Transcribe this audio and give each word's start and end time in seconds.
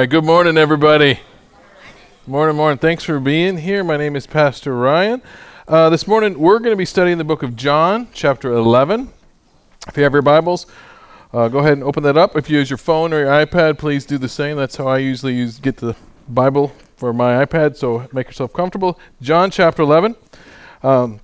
right, 0.00 0.10
good 0.10 0.24
morning, 0.24 0.58
everybody. 0.58 1.18
Morning, 2.26 2.54
morning. 2.54 2.76
Thanks 2.76 3.02
for 3.02 3.18
being 3.18 3.56
here. 3.56 3.82
My 3.82 3.96
name 3.96 4.14
is 4.14 4.26
Pastor 4.26 4.76
Ryan. 4.76 5.22
Uh, 5.66 5.88
this 5.88 6.06
morning, 6.06 6.38
we're 6.38 6.58
going 6.58 6.74
to 6.74 6.76
be 6.76 6.84
studying 6.84 7.16
the 7.16 7.24
book 7.24 7.42
of 7.42 7.56
John, 7.56 8.08
chapter 8.12 8.52
11. 8.52 9.10
If 9.88 9.96
you 9.96 10.02
have 10.02 10.12
your 10.12 10.20
Bibles, 10.20 10.66
uh, 11.32 11.48
go 11.48 11.60
ahead 11.60 11.72
and 11.72 11.82
open 11.82 12.02
that 12.02 12.18
up. 12.18 12.36
If 12.36 12.50
you 12.50 12.58
use 12.58 12.68
your 12.68 12.76
phone 12.76 13.14
or 13.14 13.20
your 13.20 13.28
iPad, 13.28 13.78
please 13.78 14.04
do 14.04 14.18
the 14.18 14.28
same. 14.28 14.58
That's 14.58 14.76
how 14.76 14.86
I 14.86 14.98
usually 14.98 15.34
use 15.34 15.58
get 15.58 15.78
the 15.78 15.96
Bible 16.28 16.72
for 16.96 17.14
my 17.14 17.42
iPad. 17.42 17.78
So 17.78 18.06
make 18.12 18.26
yourself 18.26 18.52
comfortable. 18.52 19.00
John 19.22 19.50
chapter 19.50 19.80
11. 19.80 20.14
Um, 20.82 21.20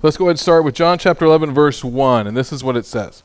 let's 0.00 0.16
go 0.16 0.26
ahead 0.26 0.34
and 0.34 0.38
start 0.38 0.62
with 0.62 0.76
John 0.76 0.96
chapter 0.96 1.24
11, 1.24 1.52
verse 1.52 1.82
1. 1.82 2.28
And 2.28 2.36
this 2.36 2.52
is 2.52 2.62
what 2.62 2.76
it 2.76 2.86
says 2.86 3.24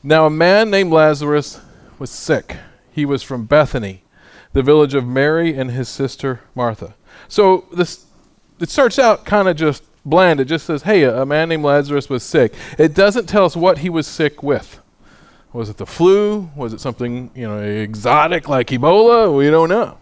Now 0.00 0.26
a 0.26 0.30
man 0.30 0.70
named 0.70 0.92
Lazarus 0.92 1.60
was 1.98 2.10
sick. 2.10 2.56
He 2.92 3.04
was 3.04 3.22
from 3.22 3.46
Bethany, 3.46 4.04
the 4.52 4.62
village 4.62 4.94
of 4.94 5.06
Mary 5.06 5.56
and 5.56 5.70
his 5.70 5.88
sister 5.88 6.40
Martha. 6.54 6.94
So 7.28 7.66
this 7.72 8.06
it 8.60 8.70
starts 8.70 8.98
out 8.98 9.24
kind 9.24 9.48
of 9.48 9.56
just 9.56 9.82
bland. 10.04 10.38
It 10.40 10.44
just 10.44 10.66
says, 10.66 10.82
"Hey, 10.82 11.02
a, 11.02 11.22
a 11.22 11.26
man 11.26 11.48
named 11.48 11.64
Lazarus 11.64 12.08
was 12.08 12.22
sick." 12.22 12.54
It 12.78 12.94
doesn't 12.94 13.26
tell 13.26 13.44
us 13.44 13.56
what 13.56 13.78
he 13.78 13.88
was 13.88 14.06
sick 14.06 14.42
with. 14.42 14.80
Was 15.52 15.68
it 15.68 15.78
the 15.78 15.86
flu? 15.86 16.50
Was 16.54 16.72
it 16.72 16.80
something 16.80 17.30
you 17.34 17.48
know 17.48 17.58
exotic 17.58 18.48
like 18.48 18.68
Ebola? 18.68 19.36
We 19.36 19.50
don't 19.50 19.68
know. 19.68 19.98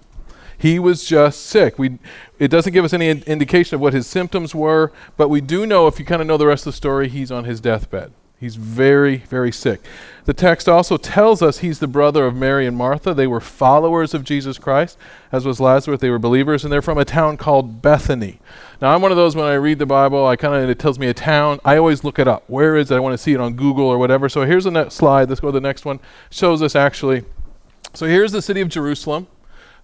He 0.60 0.78
was 0.78 1.06
just 1.06 1.46
sick. 1.46 1.78
We, 1.78 1.98
it 2.38 2.48
doesn't 2.48 2.74
give 2.74 2.84
us 2.84 2.92
any 2.92 3.08
in- 3.08 3.22
indication 3.22 3.76
of 3.76 3.80
what 3.80 3.94
his 3.94 4.06
symptoms 4.06 4.54
were, 4.54 4.92
but 5.16 5.30
we 5.30 5.40
do 5.40 5.64
know, 5.64 5.86
if 5.86 5.98
you 5.98 6.04
kind 6.04 6.20
of 6.20 6.28
know 6.28 6.36
the 6.36 6.46
rest 6.46 6.66
of 6.66 6.74
the 6.74 6.76
story, 6.76 7.08
he's 7.08 7.30
on 7.30 7.44
his 7.44 7.62
deathbed. 7.62 8.12
He's 8.40 8.56
very, 8.56 9.18
very 9.18 9.52
sick. 9.52 9.82
The 10.24 10.32
text 10.32 10.66
also 10.66 10.96
tells 10.96 11.42
us 11.42 11.58
he's 11.58 11.78
the 11.78 11.86
brother 11.86 12.24
of 12.24 12.34
Mary 12.34 12.66
and 12.66 12.74
Martha. 12.74 13.12
They 13.12 13.26
were 13.26 13.38
followers 13.38 14.14
of 14.14 14.24
Jesus 14.24 14.56
Christ, 14.56 14.96
as 15.30 15.44
was 15.44 15.60
Lazarus. 15.60 16.00
They 16.00 16.08
were 16.08 16.18
believers, 16.18 16.64
and 16.64 16.72
they're 16.72 16.80
from 16.80 16.96
a 16.96 17.04
town 17.04 17.36
called 17.36 17.82
Bethany. 17.82 18.40
Now, 18.80 18.94
I'm 18.94 19.02
one 19.02 19.10
of 19.10 19.18
those 19.18 19.36
when 19.36 19.44
I 19.44 19.54
read 19.54 19.78
the 19.78 19.84
Bible, 19.84 20.26
I 20.26 20.36
kind 20.36 20.54
of 20.54 20.70
it 20.70 20.78
tells 20.78 20.98
me 20.98 21.08
a 21.08 21.12
town. 21.12 21.60
I 21.66 21.76
always 21.76 22.02
look 22.02 22.18
it 22.18 22.26
up. 22.26 22.44
Where 22.46 22.76
is 22.76 22.90
it? 22.90 22.96
I 22.96 23.00
want 23.00 23.12
to 23.12 23.18
see 23.18 23.34
it 23.34 23.40
on 23.40 23.52
Google 23.52 23.84
or 23.84 23.98
whatever. 23.98 24.30
So 24.30 24.46
here's 24.46 24.64
the 24.64 24.70
next 24.70 24.94
slide. 24.94 25.28
Let's 25.28 25.42
go 25.42 25.48
to 25.48 25.52
the 25.52 25.60
next 25.60 25.84
one. 25.84 26.00
Shows 26.30 26.62
us 26.62 26.74
actually. 26.74 27.24
So 27.92 28.06
here's 28.06 28.32
the 28.32 28.40
city 28.40 28.62
of 28.62 28.70
Jerusalem, 28.70 29.26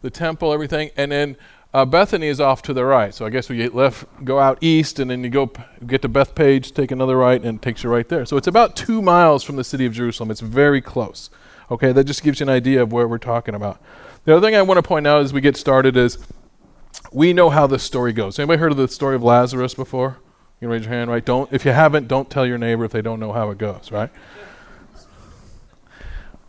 the 0.00 0.08
temple, 0.08 0.50
everything, 0.54 0.92
and 0.96 1.12
then 1.12 1.36
uh, 1.76 1.84
Bethany 1.84 2.28
is 2.28 2.40
off 2.40 2.62
to 2.62 2.72
the 2.72 2.86
right. 2.86 3.14
So 3.14 3.26
I 3.26 3.28
guess 3.28 3.50
we 3.50 3.68
left, 3.68 4.06
go 4.24 4.38
out 4.38 4.56
east, 4.62 4.98
and 4.98 5.10
then 5.10 5.22
you 5.22 5.28
go 5.28 5.48
p- 5.48 5.62
get 5.86 6.00
to 6.02 6.08
Bethphage, 6.08 6.72
take 6.72 6.90
another 6.90 7.18
right, 7.18 7.38
and 7.42 7.58
it 7.58 7.62
takes 7.62 7.84
you 7.84 7.90
right 7.90 8.08
there. 8.08 8.24
So 8.24 8.38
it's 8.38 8.46
about 8.46 8.76
two 8.76 9.02
miles 9.02 9.44
from 9.44 9.56
the 9.56 9.64
city 9.64 9.84
of 9.84 9.92
Jerusalem. 9.92 10.30
It's 10.30 10.40
very 10.40 10.80
close. 10.80 11.28
Okay, 11.70 11.92
that 11.92 12.04
just 12.04 12.22
gives 12.22 12.40
you 12.40 12.44
an 12.44 12.48
idea 12.48 12.82
of 12.82 12.94
where 12.94 13.06
we're 13.06 13.18
talking 13.18 13.54
about. 13.54 13.78
The 14.24 14.34
other 14.34 14.46
thing 14.46 14.56
I 14.56 14.62
want 14.62 14.78
to 14.78 14.82
point 14.82 15.06
out 15.06 15.20
as 15.20 15.34
we 15.34 15.42
get 15.42 15.54
started 15.54 15.98
is 15.98 16.16
we 17.12 17.34
know 17.34 17.50
how 17.50 17.66
this 17.66 17.82
story 17.82 18.14
goes. 18.14 18.38
Anybody 18.38 18.58
heard 18.58 18.72
of 18.72 18.78
the 18.78 18.88
story 18.88 19.14
of 19.14 19.22
Lazarus 19.22 19.74
before? 19.74 20.16
You 20.62 20.68
can 20.68 20.68
raise 20.70 20.84
your 20.86 20.94
hand, 20.94 21.10
right? 21.10 21.22
Don't 21.22 21.52
if 21.52 21.66
you 21.66 21.72
haven't, 21.72 22.08
don't 22.08 22.30
tell 22.30 22.46
your 22.46 22.56
neighbor 22.56 22.86
if 22.86 22.92
they 22.92 23.02
don't 23.02 23.20
know 23.20 23.32
how 23.32 23.50
it 23.50 23.58
goes, 23.58 23.92
right? 23.92 24.08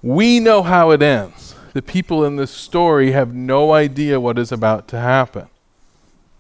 We 0.02 0.40
know 0.40 0.64
how 0.64 0.92
it 0.92 1.02
ends. 1.02 1.47
The 1.78 1.84
people 1.84 2.26
in 2.26 2.38
this 2.38 2.50
story 2.50 3.12
have 3.12 3.36
no 3.36 3.72
idea 3.72 4.20
what 4.20 4.40
is 4.40 4.52
about 4.52 4.88
to 4.88 5.00
happen. 5.00 5.48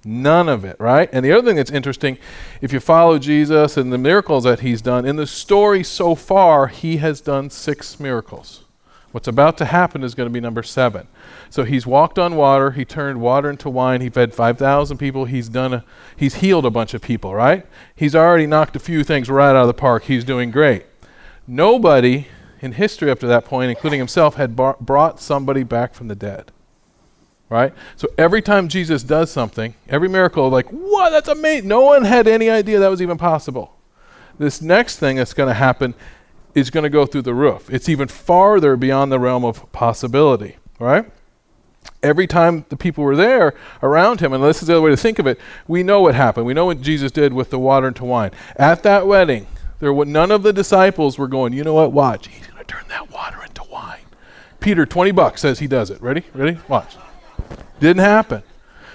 None 0.03 0.49
of 0.49 0.65
it, 0.65 0.75
right? 0.79 1.07
And 1.13 1.23
the 1.23 1.31
other 1.31 1.45
thing 1.45 1.57
that's 1.57 1.69
interesting, 1.69 2.17
if 2.59 2.73
you 2.73 2.79
follow 2.79 3.19
Jesus 3.19 3.77
and 3.77 3.93
the 3.93 3.99
miracles 3.99 4.45
that 4.45 4.61
he's 4.61 4.81
done, 4.81 5.05
in 5.05 5.15
the 5.15 5.27
story 5.27 5.83
so 5.83 6.15
far, 6.15 6.65
he 6.65 6.97
has 6.97 7.21
done 7.21 7.51
six 7.51 7.99
miracles. 7.99 8.63
What's 9.11 9.27
about 9.27 9.59
to 9.59 9.65
happen 9.65 10.03
is 10.03 10.15
going 10.15 10.27
to 10.27 10.33
be 10.33 10.39
number 10.39 10.63
seven. 10.63 11.07
So 11.51 11.65
he's 11.65 11.85
walked 11.85 12.17
on 12.17 12.35
water, 12.35 12.71
he 12.71 12.83
turned 12.83 13.21
water 13.21 13.51
into 13.51 13.69
wine, 13.69 14.01
he 14.01 14.09
fed 14.09 14.33
5,000 14.33 14.97
people, 14.97 15.25
he's 15.25 15.49
done 15.49 15.71
a, 15.71 15.85
he's 16.15 16.33
healed 16.33 16.65
a 16.65 16.71
bunch 16.71 16.95
of 16.95 17.03
people, 17.03 17.35
right? 17.35 17.63
He's 17.95 18.15
already 18.15 18.47
knocked 18.47 18.75
a 18.75 18.79
few 18.79 19.03
things 19.03 19.29
right 19.29 19.51
out 19.51 19.57
of 19.57 19.67
the 19.67 19.75
park. 19.75 20.05
He's 20.05 20.23
doing 20.23 20.49
great. 20.49 20.87
Nobody 21.45 22.25
in 22.61 22.73
history 22.73 23.11
up 23.11 23.19
to 23.19 23.27
that 23.27 23.45
point, 23.45 23.69
including 23.69 23.99
himself, 23.99 24.35
had 24.35 24.55
bar- 24.55 24.77
brought 24.79 25.19
somebody 25.19 25.63
back 25.63 25.93
from 25.93 26.07
the 26.07 26.15
dead. 26.15 26.51
Right? 27.49 27.73
So 27.95 28.09
every 28.17 28.41
time 28.41 28.67
Jesus 28.67 29.03
does 29.03 29.31
something, 29.31 29.73
every 29.87 30.09
miracle, 30.09 30.49
like, 30.49 30.67
what? 30.69 31.11
That's 31.11 31.29
amazing. 31.29 31.69
No 31.69 31.81
one 31.81 32.03
had 32.03 32.27
any 32.27 32.49
idea 32.49 32.79
that 32.79 32.89
was 32.89 33.01
even 33.01 33.17
possible. 33.17 33.73
This 34.37 34.61
next 34.61 34.97
thing 34.97 35.15
that's 35.15 35.33
going 35.33 35.47
to 35.47 35.53
happen 35.53 35.93
is 36.53 36.69
going 36.69 36.83
to 36.83 36.89
go 36.89 37.05
through 37.05 37.21
the 37.21 37.33
roof. 37.33 37.69
It's 37.69 37.87
even 37.87 38.09
farther 38.09 38.75
beyond 38.75 39.11
the 39.11 39.19
realm 39.19 39.45
of 39.45 39.71
possibility. 39.71 40.57
Right? 40.77 41.09
Every 42.03 42.27
time 42.27 42.65
the 42.69 42.75
people 42.75 43.03
were 43.03 43.15
there 43.15 43.53
around 43.81 44.19
him, 44.19 44.33
and 44.33 44.43
this 44.43 44.61
is 44.61 44.67
the 44.67 44.73
other 44.73 44.81
way 44.81 44.91
to 44.91 44.97
think 44.97 45.17
of 45.17 45.25
it, 45.25 45.39
we 45.67 45.83
know 45.83 46.01
what 46.01 46.15
happened. 46.15 46.45
We 46.45 46.53
know 46.53 46.65
what 46.65 46.81
Jesus 46.81 47.11
did 47.11 47.33
with 47.33 47.49
the 47.49 47.59
water 47.59 47.87
into 47.87 48.03
wine. 48.03 48.31
At 48.57 48.83
that 48.83 49.07
wedding, 49.07 49.47
there 49.79 49.93
were 49.93 50.05
none 50.05 50.31
of 50.31 50.43
the 50.43 50.53
disciples 50.53 51.17
were 51.17 51.27
going, 51.27 51.53
you 51.53 51.63
know 51.63 51.75
what, 51.75 51.93
watch. 51.93 52.27
He's 52.27 52.45
going 52.45 52.59
to 52.59 52.65
turn 52.65 52.87
that 52.89 53.11
water 53.11 53.43
into 53.43 53.63
wine. 53.71 54.01
Peter, 54.67 54.85
20 54.85 55.11
bucks, 55.11 55.39
says 55.39 55.59
he 55.59 55.67
does 55.67 55.89
it. 55.89 56.01
Ready? 56.01 56.23
Ready? 56.33 56.57
Watch. 56.67 56.97
Didn't 57.79 58.03
happen. 58.03 58.43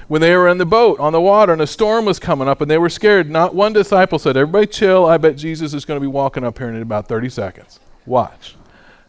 When 0.07 0.21
they 0.21 0.37
were 0.37 0.47
in 0.47 0.59
the 0.59 0.67
boat 0.67 1.01
on 1.01 1.15
the 1.15 1.21
water 1.23 1.51
and 1.55 1.63
a 1.63 1.67
storm 1.67 2.05
was 2.05 2.19
coming 2.19 2.47
up 2.47 2.61
and 2.61 2.71
they 2.71 2.77
were 2.77 2.91
scared, 2.91 3.31
not 3.31 3.55
one 3.55 3.73
disciple 3.73 4.19
said, 4.19 4.37
Everybody 4.37 4.67
chill. 4.67 5.07
I 5.07 5.17
bet 5.17 5.39
Jesus 5.39 5.73
is 5.73 5.87
going 5.87 5.97
to 5.97 6.03
be 6.03 6.07
walking 6.07 6.45
up 6.45 6.59
here 6.59 6.69
in 6.69 6.83
about 6.83 7.09
30 7.09 7.31
seconds. 7.31 7.81
Watch. 8.05 8.55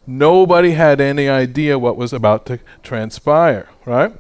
Nobody 0.07 0.72
had 0.72 1.01
any 1.01 1.28
idea 1.28 1.78
what 1.78 1.97
was 1.97 2.13
about 2.13 2.46
to 2.46 2.62
transpire, 2.81 3.68
right? 3.85 4.13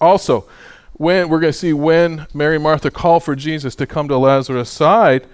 Also, 0.00 0.48
when 0.94 1.28
we're 1.28 1.38
going 1.38 1.52
to 1.52 1.58
see 1.60 1.72
when 1.72 2.26
Mary 2.34 2.58
Martha 2.58 2.90
call 2.90 3.20
for 3.20 3.36
Jesus 3.36 3.76
to 3.76 3.86
come 3.86 4.08
to 4.08 4.18
Lazarus' 4.18 4.68
side, 4.68 5.28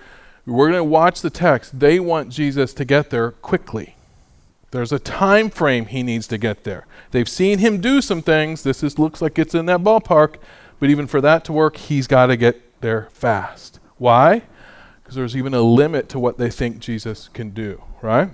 we're 0.45 0.69
going 0.69 0.79
to 0.79 0.85
watch 0.85 1.23
the 1.23 1.31
text. 1.31 1.81
They 1.81 1.99
want 1.99 2.29
Jesus 2.29 2.75
to 2.75 2.85
get 2.85 3.09
there 3.09 3.31
quickly. 3.31 3.97
There's 4.73 4.91
a 4.91 4.99
time 4.99 5.51
frame 5.51 5.85
he 5.85 6.03
needs 6.03 6.27
to 6.29 6.39
get 6.39 6.65
there. 6.65 6.87
They've 7.11 7.29
seen 7.29 7.59
him 7.59 7.81
do 7.81 8.01
some 8.01 8.23
things. 8.23 8.63
This 8.63 8.83
is, 8.83 8.99
looks 8.99 9.21
like 9.21 9.39
it's 9.39 9.55
in 9.55 9.67
that 9.67 9.81
ballpark, 9.81 10.37
but 10.81 10.89
even 10.89 11.07
for 11.07 11.21
that 11.21 11.45
to 11.45 11.53
work, 11.53 11.77
he's 11.77 12.07
got 12.07 12.27
to 12.27 12.39
get 12.39 12.81
there 12.81 13.09
fast. 13.13 13.81
Why? 13.99 14.43
Because 15.03 15.15
there's 15.15 15.37
even 15.37 15.53
a 15.53 15.61
limit 15.61 16.09
to 16.09 16.19
what 16.19 16.39
they 16.39 16.51
think 16.51 16.79
Jesus 16.79 17.29
can 17.29 17.51
do, 17.51 17.83
right? 18.01 18.31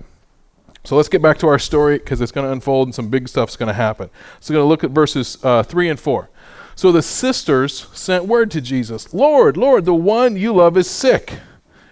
So 0.85 0.95
let's 0.95 1.09
get 1.09 1.21
back 1.21 1.37
to 1.39 1.47
our 1.47 1.59
story 1.59 1.97
because 1.97 2.21
it's 2.21 2.31
going 2.31 2.47
to 2.47 2.53
unfold 2.53 2.87
and 2.87 2.95
some 2.95 3.09
big 3.09 3.27
stuff's 3.27 3.57
going 3.57 3.67
to 3.67 3.73
happen. 3.73 4.09
So 4.39 4.53
we're 4.53 4.59
going 4.59 4.65
to 4.65 4.69
look 4.69 4.85
at 4.85 4.91
verses 4.91 5.37
uh, 5.43 5.61
3 5.63 5.89
and 5.89 5.99
4. 5.99 6.29
So 6.73 6.93
the 6.93 7.01
sisters 7.01 7.87
sent 7.91 8.27
word 8.27 8.49
to 8.51 8.61
Jesus 8.61 9.13
Lord, 9.13 9.57
Lord, 9.57 9.83
the 9.83 9.93
one 9.93 10.37
you 10.37 10.53
love 10.53 10.77
is 10.77 10.89
sick. 10.89 11.33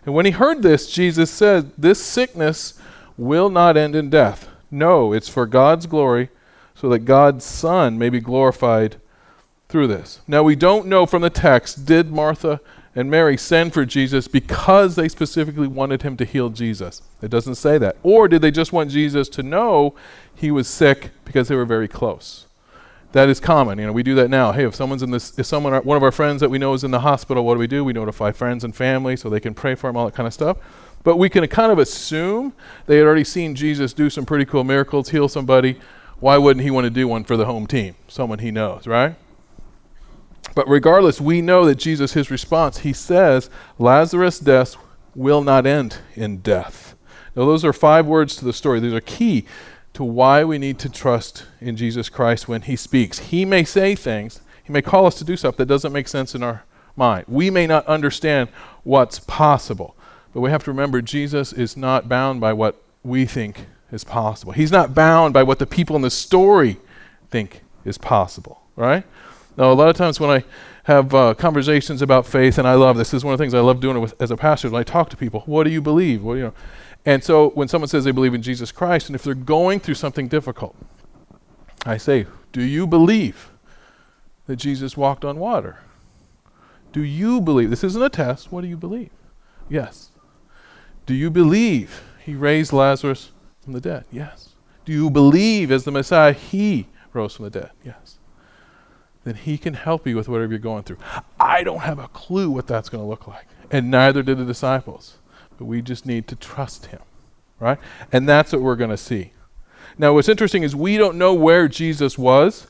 And 0.05 0.15
when 0.15 0.25
he 0.25 0.31
heard 0.31 0.61
this, 0.61 0.89
Jesus 0.89 1.29
said, 1.29 1.73
This 1.77 2.01
sickness 2.01 2.79
will 3.17 3.49
not 3.49 3.77
end 3.77 3.95
in 3.95 4.09
death. 4.09 4.49
No, 4.69 5.13
it's 5.13 5.29
for 5.29 5.45
God's 5.45 5.85
glory, 5.85 6.29
so 6.75 6.89
that 6.89 6.99
God's 6.99 7.43
Son 7.43 7.97
may 7.97 8.09
be 8.09 8.19
glorified 8.19 8.97
through 9.69 9.87
this. 9.87 10.21
Now, 10.27 10.43
we 10.43 10.55
don't 10.55 10.87
know 10.87 11.05
from 11.05 11.21
the 11.21 11.29
text, 11.29 11.85
did 11.85 12.11
Martha 12.11 12.61
and 12.95 13.11
Mary 13.11 13.37
send 13.37 13.73
for 13.73 13.85
Jesus 13.85 14.27
because 14.27 14.95
they 14.95 15.09
specifically 15.09 15.67
wanted 15.67 16.03
him 16.03 16.17
to 16.17 16.25
heal 16.25 16.49
Jesus? 16.49 17.01
It 17.21 17.29
doesn't 17.29 17.55
say 17.55 17.77
that. 17.77 17.97
Or 18.03 18.27
did 18.27 18.41
they 18.41 18.51
just 18.51 18.73
want 18.73 18.91
Jesus 18.91 19.29
to 19.29 19.43
know 19.43 19.95
he 20.35 20.51
was 20.51 20.67
sick 20.67 21.11
because 21.25 21.47
they 21.47 21.55
were 21.55 21.65
very 21.65 21.87
close? 21.87 22.45
That 23.13 23.29
is 23.29 23.39
common. 23.39 23.79
You 23.79 23.87
know, 23.87 23.93
we 23.93 24.03
do 24.03 24.15
that 24.15 24.29
now. 24.29 24.51
Hey, 24.51 24.65
if 24.65 24.75
someone's 24.75 25.01
in 25.01 25.11
this, 25.11 25.37
if 25.39 25.45
someone, 25.45 25.73
one 25.83 25.97
of 25.97 26.03
our 26.03 26.11
friends 26.11 26.41
that 26.41 26.49
we 26.49 26.57
know 26.57 26.73
is 26.73 26.83
in 26.83 26.91
the 26.91 26.99
hospital, 26.99 27.45
what 27.45 27.53
do 27.53 27.59
we 27.59 27.67
do? 27.67 27.83
We 27.83 27.93
notify 27.93 28.31
friends 28.31 28.63
and 28.63 28.75
family 28.75 29.15
so 29.15 29.29
they 29.29 29.39
can 29.39 29.53
pray 29.53 29.75
for 29.75 29.89
him, 29.89 29.97
all 29.97 30.05
that 30.05 30.13
kind 30.13 30.27
of 30.27 30.33
stuff. 30.33 30.57
But 31.03 31.17
we 31.17 31.29
can 31.29 31.47
kind 31.47 31.71
of 31.71 31.79
assume 31.79 32.53
they 32.85 32.97
had 32.97 33.05
already 33.05 33.23
seen 33.23 33.55
Jesus 33.55 33.93
do 33.93 34.09
some 34.09 34.25
pretty 34.25 34.45
cool 34.45 34.63
miracles, 34.63 35.09
heal 35.09 35.27
somebody. 35.27 35.79
Why 36.19 36.37
wouldn't 36.37 36.63
he 36.63 36.71
want 36.71 36.85
to 36.85 36.89
do 36.89 37.07
one 37.07 37.23
for 37.23 37.37
the 37.37 37.45
home 37.45 37.67
team? 37.67 37.95
Someone 38.07 38.39
he 38.39 38.51
knows, 38.51 38.87
right? 38.87 39.15
But 40.55 40.67
regardless, 40.67 41.21
we 41.21 41.41
know 41.41 41.65
that 41.65 41.75
Jesus, 41.75 42.13
his 42.13 42.31
response, 42.31 42.79
he 42.79 42.93
says, 42.93 43.49
Lazarus' 43.77 44.39
death 44.39 44.75
will 45.13 45.43
not 45.43 45.65
end 45.65 45.99
in 46.15 46.37
death. 46.37 46.95
Now, 47.35 47.45
those 47.45 47.63
are 47.63 47.73
five 47.73 48.07
words 48.07 48.35
to 48.37 48.45
the 48.45 48.53
story. 48.53 48.79
These 48.79 48.93
are 48.93 49.01
key 49.01 49.45
to 49.93 50.03
why 50.03 50.43
we 50.43 50.57
need 50.57 50.79
to 50.79 50.89
trust 50.89 51.45
in 51.59 51.75
Jesus 51.75 52.09
Christ 52.09 52.47
when 52.47 52.63
he 52.63 52.75
speaks. 52.75 53.19
He 53.19 53.45
may 53.45 53.63
say 53.63 53.95
things, 53.95 54.41
he 54.63 54.71
may 54.71 54.81
call 54.81 55.05
us 55.05 55.15
to 55.15 55.23
do 55.23 55.35
stuff 55.35 55.57
that 55.57 55.65
doesn't 55.65 55.93
make 55.93 56.07
sense 56.07 56.35
in 56.35 56.43
our 56.43 56.63
mind. 56.95 57.25
We 57.27 57.49
may 57.49 57.65
not 57.65 57.85
understand 57.87 58.49
what's 58.83 59.19
possible, 59.19 59.95
but 60.37 60.41
we 60.41 60.51
have 60.51 60.63
to 60.63 60.69
remember 60.69 61.01
Jesus 61.01 61.51
is 61.51 61.75
not 61.75 62.07
bound 62.07 62.39
by 62.39 62.53
what 62.53 62.79
we 63.01 63.25
think 63.25 63.65
is 63.91 64.03
possible. 64.03 64.51
He's 64.51 64.71
not 64.71 64.93
bound 64.93 65.33
by 65.33 65.41
what 65.41 65.57
the 65.57 65.65
people 65.65 65.95
in 65.95 66.03
the 66.03 66.11
story 66.11 66.77
think 67.31 67.63
is 67.85 67.97
possible, 67.97 68.61
right? 68.75 69.03
Now, 69.57 69.71
a 69.71 69.73
lot 69.73 69.89
of 69.89 69.95
times 69.95 70.19
when 70.19 70.29
I 70.29 70.43
have 70.83 71.11
uh, 71.11 71.33
conversations 71.33 72.03
about 72.03 72.27
faith, 72.27 72.59
and 72.59 72.67
I 72.67 72.75
love 72.75 72.97
this, 72.97 73.09
this 73.09 73.21
is 73.21 73.25
one 73.25 73.33
of 73.33 73.39
the 73.39 73.43
things 73.43 73.55
I 73.55 73.61
love 73.61 73.79
doing 73.79 73.99
with, 73.99 74.13
as 74.21 74.29
a 74.29 74.37
pastor. 74.37 74.69
When 74.69 74.79
I 74.79 74.83
talk 74.83 75.09
to 75.09 75.17
people, 75.17 75.39
what 75.47 75.63
do 75.63 75.71
you 75.71 75.81
believe? 75.81 76.21
What, 76.21 76.35
you 76.35 76.43
know, 76.43 76.53
and 77.03 77.23
so 77.23 77.49
when 77.55 77.67
someone 77.67 77.87
says 77.87 78.03
they 78.03 78.11
believe 78.11 78.35
in 78.35 78.43
Jesus 78.43 78.71
Christ, 78.71 79.07
and 79.07 79.15
if 79.15 79.23
they're 79.23 79.33
going 79.33 79.79
through 79.79 79.95
something 79.95 80.27
difficult, 80.27 80.75
I 81.83 81.97
say, 81.97 82.27
do 82.51 82.61
you 82.61 82.85
believe 82.85 83.49
that 84.45 84.57
Jesus 84.57 84.95
walked 84.95 85.25
on 85.25 85.39
water? 85.39 85.79
Do 86.91 87.01
you 87.01 87.41
believe? 87.41 87.71
This 87.71 87.83
isn't 87.83 88.03
a 88.03 88.09
test. 88.09 88.51
What 88.51 88.61
do 88.61 88.67
you 88.67 88.77
believe? 88.77 89.09
Yes. 89.67 90.06
Do 91.07 91.15
you 91.15 91.31
believe 91.31 92.03
he 92.23 92.35
raised 92.35 92.73
Lazarus 92.73 93.31
from 93.63 93.71
the 93.73 93.81
dead? 93.81 94.03
Yes. 94.11 94.49
Do 94.83 94.91
you 94.91 95.09
believe 95.09 95.71
as 95.71 95.85
the 95.85 95.91
Messiah 95.91 96.33
he 96.33 96.87
rose 97.13 97.35
from 97.35 97.45
the 97.45 97.49
dead? 97.49 97.71
Yes. 97.83 98.19
Then 99.23 99.35
he 99.35 99.57
can 99.57 99.73
help 99.73 100.05
you 100.05 100.17
with 100.17 100.27
whatever 100.27 100.51
you're 100.51 100.59
going 100.59 100.83
through. 100.83 100.97
I 101.39 101.63
don't 101.63 101.79
have 101.79 101.97
a 101.97 102.09
clue 102.09 102.49
what 102.49 102.67
that's 102.67 102.89
going 102.89 103.03
to 103.03 103.09
look 103.09 103.25
like, 103.25 103.47
and 103.71 103.89
neither 103.89 104.21
did 104.21 104.37
the 104.37 104.45
disciples. 104.45 105.17
But 105.57 105.65
we 105.65 105.81
just 105.81 106.05
need 106.05 106.27
to 106.27 106.35
trust 106.35 106.87
him, 106.87 106.99
right? 107.59 107.79
And 108.11 108.27
that's 108.27 108.51
what 108.51 108.61
we're 108.61 108.75
going 108.75 108.89
to 108.89 108.97
see. 108.97 109.31
Now, 109.97 110.13
what's 110.13 110.29
interesting 110.29 110.63
is 110.63 110.75
we 110.75 110.97
don't 110.97 111.17
know 111.17 111.33
where 111.33 111.69
Jesus 111.69 112.17
was 112.17 112.67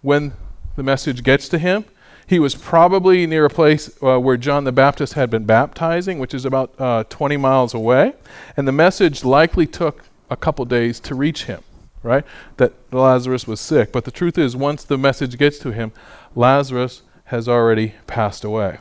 when 0.00 0.32
the 0.76 0.82
message 0.82 1.22
gets 1.22 1.48
to 1.50 1.58
him. 1.58 1.84
He 2.28 2.40
was 2.40 2.56
probably 2.56 3.24
near 3.26 3.44
a 3.44 3.50
place 3.50 3.90
uh, 4.02 4.18
where 4.18 4.36
John 4.36 4.64
the 4.64 4.72
Baptist 4.72 5.12
had 5.12 5.30
been 5.30 5.44
baptizing, 5.44 6.18
which 6.18 6.34
is 6.34 6.44
about 6.44 6.72
uh, 6.78 7.04
20 7.04 7.36
miles 7.36 7.72
away. 7.72 8.14
And 8.56 8.66
the 8.66 8.72
message 8.72 9.24
likely 9.24 9.66
took 9.66 10.02
a 10.28 10.36
couple 10.36 10.64
days 10.64 10.98
to 11.00 11.14
reach 11.14 11.44
him, 11.44 11.62
right? 12.02 12.24
That 12.56 12.72
Lazarus 12.92 13.46
was 13.46 13.60
sick. 13.60 13.92
But 13.92 14.04
the 14.04 14.10
truth 14.10 14.38
is, 14.38 14.56
once 14.56 14.82
the 14.82 14.98
message 14.98 15.38
gets 15.38 15.58
to 15.60 15.70
him, 15.70 15.92
Lazarus 16.34 17.02
has 17.26 17.48
already 17.48 17.94
passed 18.08 18.42
away. 18.42 18.78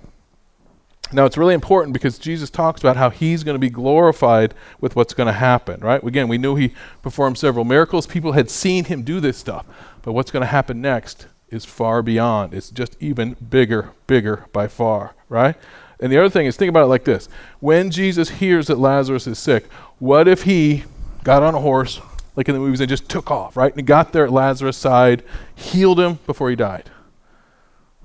Now, 1.12 1.25
it's 1.25 1.38
really 1.38 1.53
important 1.53 1.94
because 1.94 2.18
Jesus 2.18 2.50
talks 2.50 2.81
about 2.81 2.97
how 2.97 3.12
he's 3.12 3.44
going 3.44 3.53
to 3.53 3.59
be 3.59 3.69
glorified 3.69 4.56
with 4.81 4.95
what's 4.95 5.13
going 5.13 5.27
to 5.27 5.33
happen, 5.33 5.80
right? 5.81 6.03
Again, 6.03 6.27
we 6.27 6.39
knew 6.39 6.56
he 6.56 6.74
performed 7.03 7.38
several 7.38 7.63
miracles. 7.63 8.07
People 8.07 8.31
had 8.31 8.50
seen 8.50 8.86
him 8.86 9.03
do 9.03 9.19
this 9.19 9.38
stuff. 9.38 9.68
But 10.01 10.13
what's 10.13 10.31
going 10.31 10.42
to 10.42 10.47
happen 10.47 10.81
next 10.81 11.27
is 11.56 11.66
far 11.66 12.04
beyond. 12.04 12.54
It's 12.54 12.69
just 12.69 12.96
even 13.00 13.36
bigger, 13.50 13.92
bigger 14.06 14.46
by 14.54 14.68
far, 14.68 15.16
right? 15.30 15.56
And 16.00 16.12
the 16.12 16.19
other 16.19 16.30
thing 16.30 16.46
is, 16.46 16.57
think 16.57 16.69
about 16.69 16.84
it 16.84 16.88
like 16.88 17.06
this 17.06 17.30
when 17.60 17.90
Jesus 17.90 18.30
hears 18.30 18.68
that 18.68 18.78
Lazarus 18.78 19.25
is 19.28 19.40
sick, 19.40 19.66
what 19.98 20.28
if 20.28 20.44
he 20.44 20.84
got 21.24 21.42
on 21.42 21.56
a 21.56 21.60
horse, 21.62 22.02
like 22.36 22.50
in 22.50 22.54
the 22.54 22.60
movies, 22.60 22.81
and 22.81 22.90
just 22.90 23.10
took 23.10 23.31
off, 23.31 23.56
right? 23.56 23.72
And 23.72 23.80
he 23.80 23.84
got 23.84 24.12
there 24.12 24.25
at 24.25 24.31
Lazarus' 24.31 24.78
side, 24.78 25.24
healed 25.56 26.00
him 26.00 26.19
before 26.25 26.50
he 26.50 26.56
died. 26.56 26.92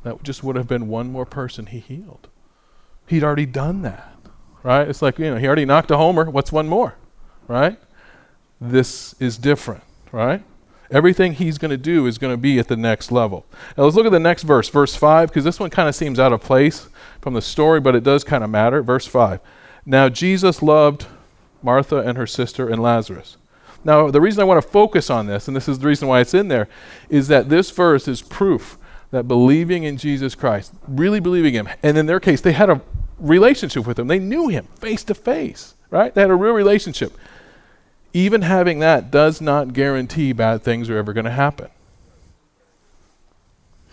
That 0.05 0.23
just 0.23 0.43
would 0.43 0.57
have 0.57 0.69
been 0.69 0.89
one 0.89 1.11
more 1.11 1.27
person 1.27 1.67
he 1.67 1.81
healed. 1.81 2.29
He'd 3.07 3.25
already 3.25 3.47
done 3.47 3.83
that, 3.83 4.17
right? 4.63 4.89
It's 4.89 5.03
like, 5.03 5.19
you 5.19 5.27
know, 5.27 5.37
he 5.37 5.47
already 5.47 5.65
knocked 5.65 5.91
a 5.91 5.97
homer. 5.97 6.31
What's 6.31 6.53
one 6.53 6.69
more, 6.69 6.95
right? 7.49 7.79
This 8.61 9.15
is 9.21 9.37
different, 9.37 9.83
right? 10.13 10.43
Everything 10.91 11.35
he's 11.35 11.59
going 11.59 11.71
to 11.71 11.77
do 11.77 12.07
is 12.07 12.19
going 12.19 12.33
to 12.33 12.37
be 12.37 12.59
at 12.59 12.69
the 12.69 12.77
next 12.77 13.13
level. 13.13 13.47
Now 13.77 13.85
let's 13.85 13.97
look 13.97 14.07
at 14.07 14.13
the 14.13 14.19
next 14.19 14.43
verse, 14.43 14.69
verse 14.69 14.97
5, 14.97 15.29
because 15.29 15.45
this 15.45 15.61
one 15.61 15.71
kind 15.71 15.89
of 15.89 15.95
seems 15.95 16.19
out 16.19 16.33
of 16.33 16.43
place 16.43 16.89
from 17.21 17.35
the 17.35 17.43
story, 17.43 17.81
but 17.81 17.95
it 17.95 18.03
does 18.03 18.25
kind 18.25 18.43
of 18.43 18.51
matter. 18.51 18.83
Verse 18.83 19.07
5. 19.07 19.41
Now 19.87 20.09
Jesus 20.09 20.63
loved 20.63 21.07
Martha 21.63 21.99
and 21.99 22.19
her 22.19 22.27
sister 22.27 22.69
and 22.69 22.83
Lazarus. 22.83 23.37
Now, 23.85 24.11
the 24.11 24.21
reason 24.21 24.43
I 24.43 24.45
want 24.45 24.63
to 24.63 24.69
focus 24.69 25.09
on 25.09 25.27
this, 25.27 25.49
and 25.49 25.57
this 25.57 25.69
is 25.69 25.79
the 25.79 25.87
reason 25.87 26.07
why 26.07 26.21
it's 26.21 26.35
in 26.35 26.49
there, 26.49 26.69
is 27.09 27.29
that 27.29 27.49
this 27.49 27.71
verse 27.71 28.07
is 28.09 28.21
proof 28.21 28.77
that 29.11 29.27
believing 29.27 29.85
in 29.85 29.97
Jesus 29.97 30.35
Christ, 30.35 30.75
really 30.87 31.19
believing 31.19 31.55
Him, 31.55 31.69
and 31.83 31.97
in 31.97 32.07
their 32.07 32.21
case, 32.21 32.41
they 32.43 32.53
had 32.53 32.69
a 32.69 32.81
relationship 33.19 33.87
with 33.87 33.99
Him. 33.99 34.07
They 34.07 34.19
knew 34.19 34.49
Him 34.49 34.67
face 34.77 35.03
to 35.05 35.15
face, 35.15 35.75
right? 35.89 36.15
They 36.15 36.21
had 36.21 36.31
a 36.31 36.37
real 36.37 36.53
relationship 36.53 37.13
even 38.13 38.43
having 38.43 38.81
that 38.81 39.11
does 39.11 39.41
not 39.41 39.73
guarantee 39.73 40.33
bad 40.33 40.63
things 40.63 40.91
are 40.91 40.97
ever 40.97 41.13
going 41.13 41.25
to 41.25 41.31
happen. 41.31 41.69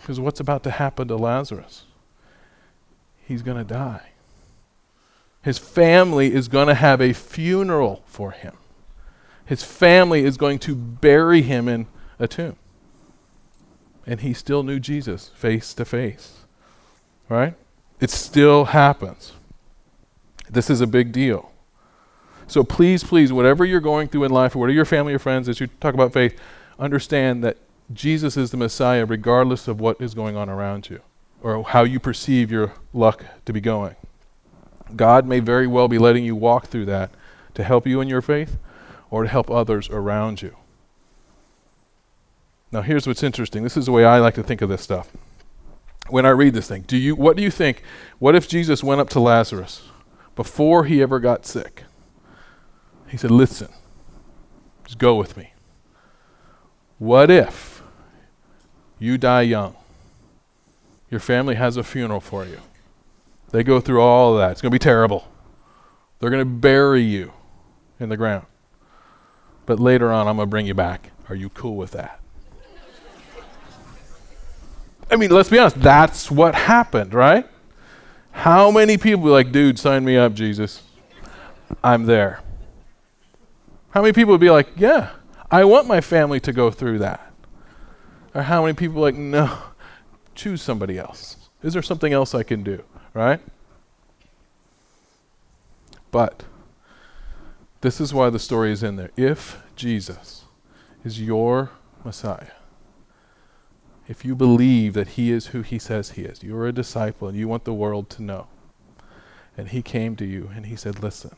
Because 0.00 0.18
what's 0.18 0.40
about 0.40 0.62
to 0.64 0.70
happen 0.70 1.08
to 1.08 1.16
Lazarus? 1.16 1.84
He's 3.26 3.42
going 3.42 3.58
to 3.58 3.64
die. 3.64 4.08
His 5.42 5.58
family 5.58 6.32
is 6.32 6.48
going 6.48 6.68
to 6.68 6.74
have 6.74 7.00
a 7.00 7.12
funeral 7.12 8.02
for 8.06 8.32
him. 8.32 8.56
His 9.44 9.62
family 9.62 10.24
is 10.24 10.36
going 10.36 10.58
to 10.60 10.74
bury 10.74 11.42
him 11.42 11.68
in 11.68 11.86
a 12.18 12.26
tomb. 12.26 12.56
And 14.06 14.20
he 14.20 14.32
still 14.34 14.62
knew 14.62 14.80
Jesus 14.80 15.28
face 15.28 15.74
to 15.74 15.84
face. 15.84 16.38
Right? 17.28 17.54
It 18.00 18.10
still 18.10 18.66
happens. 18.66 19.32
This 20.50 20.70
is 20.70 20.80
a 20.80 20.86
big 20.86 21.12
deal. 21.12 21.52
So 22.48 22.64
please, 22.64 23.04
please, 23.04 23.32
whatever 23.32 23.64
you're 23.64 23.80
going 23.80 24.08
through 24.08 24.24
in 24.24 24.30
life, 24.30 24.56
or 24.56 24.60
whatever 24.60 24.74
your 24.74 24.84
family 24.84 25.14
or 25.14 25.18
friends, 25.18 25.48
as 25.48 25.60
you 25.60 25.66
talk 25.80 25.94
about 25.94 26.12
faith, 26.12 26.38
understand 26.78 27.44
that 27.44 27.58
Jesus 27.92 28.36
is 28.36 28.50
the 28.50 28.56
Messiah 28.56 29.04
regardless 29.04 29.68
of 29.68 29.80
what 29.80 30.00
is 30.00 30.14
going 30.14 30.36
on 30.36 30.48
around 30.48 30.90
you 30.90 31.00
or 31.42 31.62
how 31.62 31.84
you 31.84 32.00
perceive 32.00 32.50
your 32.50 32.72
luck 32.92 33.24
to 33.44 33.52
be 33.52 33.60
going. 33.60 33.96
God 34.96 35.26
may 35.26 35.40
very 35.40 35.66
well 35.66 35.88
be 35.88 35.98
letting 35.98 36.24
you 36.24 36.34
walk 36.34 36.66
through 36.66 36.86
that 36.86 37.10
to 37.54 37.62
help 37.62 37.86
you 37.86 38.00
in 38.00 38.08
your 38.08 38.22
faith 38.22 38.58
or 39.10 39.22
to 39.22 39.28
help 39.28 39.50
others 39.50 39.88
around 39.90 40.42
you. 40.42 40.56
Now 42.72 42.82
here's 42.82 43.06
what's 43.06 43.22
interesting. 43.22 43.62
This 43.62 43.76
is 43.76 43.86
the 43.86 43.92
way 43.92 44.04
I 44.04 44.18
like 44.18 44.34
to 44.34 44.42
think 44.42 44.60
of 44.60 44.68
this 44.68 44.82
stuff. 44.82 45.10
When 46.08 46.26
I 46.26 46.30
read 46.30 46.54
this 46.54 46.68
thing, 46.68 46.82
do 46.82 46.96
you 46.96 47.14
what 47.14 47.36
do 47.36 47.42
you 47.42 47.50
think? 47.50 47.82
What 48.18 48.34
if 48.34 48.48
Jesus 48.48 48.82
went 48.82 49.00
up 49.00 49.10
to 49.10 49.20
Lazarus 49.20 49.82
before 50.36 50.84
he 50.84 51.02
ever 51.02 51.20
got 51.20 51.44
sick? 51.44 51.84
He 53.08 53.16
said, 53.16 53.30
Listen, 53.30 53.68
just 54.84 54.98
go 54.98 55.14
with 55.16 55.36
me. 55.36 55.52
What 56.98 57.30
if 57.30 57.82
you 58.98 59.18
die 59.18 59.42
young? 59.42 59.76
Your 61.10 61.20
family 61.20 61.54
has 61.54 61.76
a 61.76 61.82
funeral 61.82 62.20
for 62.20 62.44
you. 62.44 62.60
They 63.50 63.62
go 63.62 63.80
through 63.80 64.02
all 64.02 64.34
of 64.34 64.38
that. 64.40 64.52
It's 64.52 64.60
going 64.60 64.70
to 64.70 64.74
be 64.74 64.78
terrible. 64.78 65.26
They're 66.18 66.30
going 66.30 66.42
to 66.42 66.44
bury 66.44 67.02
you 67.02 67.32
in 67.98 68.08
the 68.08 68.16
ground. 68.16 68.46
But 69.64 69.80
later 69.80 70.12
on, 70.12 70.26
I'm 70.26 70.36
going 70.36 70.46
to 70.46 70.50
bring 70.50 70.66
you 70.66 70.74
back. 70.74 71.12
Are 71.28 71.34
you 71.34 71.48
cool 71.50 71.76
with 71.76 71.92
that? 71.92 72.20
I 75.10 75.16
mean, 75.16 75.30
let's 75.30 75.48
be 75.48 75.58
honest. 75.58 75.80
That's 75.80 76.30
what 76.30 76.54
happened, 76.54 77.14
right? 77.14 77.46
How 78.32 78.70
many 78.70 78.98
people 78.98 79.24
like, 79.24 79.52
dude, 79.52 79.78
sign 79.78 80.04
me 80.04 80.16
up, 80.16 80.34
Jesus? 80.34 80.82
I'm 81.82 82.04
there. 82.04 82.40
How 83.90 84.02
many 84.02 84.12
people 84.12 84.32
would 84.32 84.40
be 84.40 84.50
like, 84.50 84.68
yeah, 84.76 85.10
I 85.50 85.64
want 85.64 85.86
my 85.86 86.00
family 86.00 86.40
to 86.40 86.52
go 86.52 86.70
through 86.70 86.98
that? 86.98 87.32
Or 88.34 88.42
how 88.42 88.62
many 88.62 88.74
people 88.74 89.00
like, 89.00 89.14
no, 89.14 89.58
choose 90.34 90.62
somebody 90.62 90.98
else? 90.98 91.48
Is 91.62 91.72
there 91.72 91.82
something 91.82 92.12
else 92.12 92.34
I 92.34 92.42
can 92.42 92.62
do? 92.62 92.84
Right? 93.14 93.40
But 96.10 96.44
this 97.80 98.00
is 98.00 98.12
why 98.12 98.30
the 98.30 98.38
story 98.38 98.72
is 98.72 98.82
in 98.82 98.96
there. 98.96 99.10
If 99.16 99.62
Jesus 99.76 100.44
is 101.04 101.20
your 101.20 101.70
Messiah, 102.04 102.52
if 104.08 104.24
you 104.24 104.34
believe 104.34 104.94
that 104.94 105.08
he 105.08 105.30
is 105.30 105.48
who 105.48 105.62
he 105.62 105.78
says 105.78 106.12
he 106.12 106.22
is, 106.22 106.42
you're 106.42 106.66
a 106.66 106.72
disciple 106.72 107.28
and 107.28 107.36
you 107.36 107.46
want 107.46 107.64
the 107.64 107.74
world 107.74 108.08
to 108.10 108.22
know, 108.22 108.46
and 109.56 109.68
he 109.68 109.82
came 109.82 110.16
to 110.16 110.24
you 110.24 110.50
and 110.54 110.66
he 110.66 110.76
said, 110.76 111.02
Listen, 111.02 111.36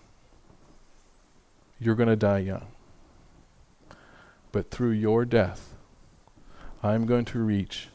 you're 1.80 1.94
going 1.94 2.08
to 2.08 2.16
die 2.16 2.38
young. 2.38 2.66
But 4.52 4.70
through 4.70 4.90
your 4.90 5.24
death, 5.24 5.74
I'm 6.82 7.06
going 7.06 7.24
to 7.26 7.38
reach 7.38 7.88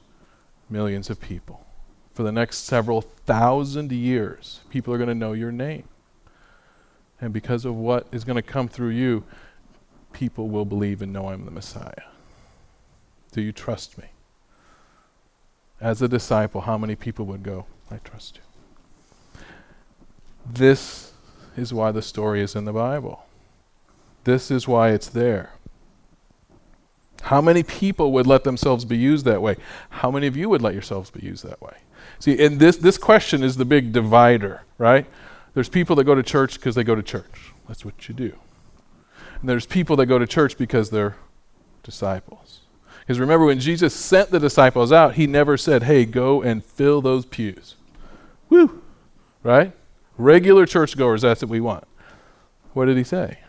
millions 0.70 1.10
of 1.10 1.20
people. 1.22 1.66
For 2.14 2.24
the 2.24 2.32
next 2.32 2.60
several 2.60 3.02
thousand 3.02 3.92
years, 3.92 4.62
people 4.70 4.94
are 4.94 4.98
going 4.98 5.10
to 5.10 5.16
know 5.16 5.34
your 5.34 5.52
name. 5.52 5.84
And 7.20 7.34
because 7.34 7.66
of 7.66 7.76
what 7.76 8.08
is 8.12 8.24
going 8.24 8.38
to 8.38 8.42
come 8.42 8.68
through 8.68 8.90
you, 8.90 9.24
people 10.14 10.50
will 10.50 10.66
believe 10.66 11.02
and 11.02 11.12
know 11.12 11.30
I'm 11.30 11.46
the 11.46 11.52
Messiah. 11.52 12.04
Do 13.32 13.42
you 13.42 13.52
trust 13.52 13.98
me? 13.98 14.06
As 15.82 16.02
a 16.02 16.08
disciple, 16.08 16.62
how 16.62 16.78
many 16.78 16.96
people 16.96 17.26
would 17.26 17.44
go, 17.44 17.66
I 17.92 17.98
trust 17.98 18.38
you? 18.38 19.42
This 20.50 21.12
is 21.58 21.74
why 21.74 21.92
the 21.92 22.02
story 22.02 22.42
is 22.42 22.56
in 22.56 22.66
the 22.66 22.74
Bible. 22.74 23.26
This 24.26 24.52
is 24.52 24.68
why 24.68 24.90
it's 24.90 25.08
there. 25.08 25.52
How 27.22 27.42
many 27.42 27.64
people 27.64 28.12
would 28.12 28.28
let 28.28 28.44
themselves 28.44 28.86
be 28.86 28.98
used 28.98 29.26
that 29.26 29.42
way? 29.42 29.56
How 29.90 30.12
many 30.12 30.28
of 30.28 30.36
you 30.36 30.50
would 30.50 30.62
let 30.62 30.74
yourselves 30.74 31.10
be 31.10 31.26
used 31.26 31.44
that 31.44 31.62
way? 31.62 31.78
See, 32.20 32.44
and 32.44 32.60
this, 32.60 32.78
this 32.78 32.98
question 32.98 33.42
is 33.44 33.58
the 33.58 33.66
big 33.66 33.94
divider, 33.94 34.62
right? 34.78 35.06
There's 35.54 35.70
people 35.70 35.96
that 35.96 36.04
go 36.04 36.14
to 36.14 36.22
church 36.22 36.56
because 36.56 36.76
they 36.76 36.84
go 36.84 36.94
to 36.94 37.02
church. 37.02 37.54
That's 37.68 37.86
what 37.86 38.08
you 38.08 38.14
do. 38.14 38.34
And 39.40 39.50
there's 39.50 39.66
people 39.66 39.96
that 39.96 40.06
go 40.06 40.20
to 40.20 40.28
church 40.28 40.58
because 40.58 40.90
they're 40.90 41.16
disciples. 41.82 42.62
Because 43.00 43.20
remember, 43.20 43.46
when 43.46 43.60
Jesus 43.60 43.96
sent 43.96 44.32
the 44.32 44.40
disciples 44.40 44.92
out, 44.92 45.16
he 45.16 45.28
never 45.28 45.58
said, 45.58 45.84
hey, 45.84 46.06
go 46.06 46.42
and 46.42 46.64
fill 46.64 47.02
those 47.02 47.26
pews. 47.26 47.76
Woo! 48.50 48.82
Right? 49.44 49.72
Regular 50.18 50.66
churchgoers, 50.66 51.22
that's 51.22 51.42
what 51.42 51.50
we 51.50 51.60
want. 51.60 51.86
What 52.74 52.86
did 52.86 52.98
he 52.98 53.04
say? 53.04 53.40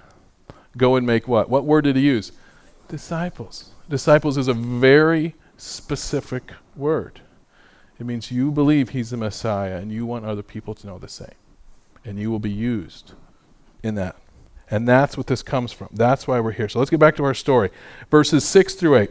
Go 0.76 0.97
and 0.97 1.06
make 1.06 1.26
what? 1.26 1.49
What 1.49 1.64
word 1.64 1.85
did 1.85 1.97
he 1.97 2.02
use? 2.02 2.33
Disciples. 2.88 3.71
disciples 3.88 4.37
is 4.37 4.49
a 4.49 4.54
very 4.54 5.35
specific 5.56 6.52
word. 6.76 7.21
It 7.99 8.06
means 8.06 8.30
you 8.30 8.50
believe 8.50 8.90
he's 8.90 9.11
the 9.11 9.16
Messiah 9.16 9.76
and 9.76 9.90
you 9.90 10.04
want 10.04 10.25
other 10.25 10.42
people 10.42 10.75
to 10.75 10.87
know 10.87 10.99
the 10.99 11.09
same. 11.09 11.35
And 12.04 12.18
you 12.18 12.30
will 12.30 12.38
be 12.38 12.50
used 12.50 13.12
in 13.83 13.95
that. 13.97 14.16
And 14.71 14.87
that's 14.87 15.16
what 15.16 15.26
this 15.26 15.42
comes 15.42 15.73
from. 15.73 15.88
That's 15.92 16.26
why 16.26 16.40
we're 16.40 16.52
here. 16.52 16.68
So 16.68 16.78
let's 16.78 16.90
get 16.90 17.00
back 17.00 17.16
to 17.16 17.25
our 17.25 17.35
story. 17.35 17.71
Verses 18.11 18.45
6 18.45 18.75
through 18.75 18.97
8. 18.97 19.11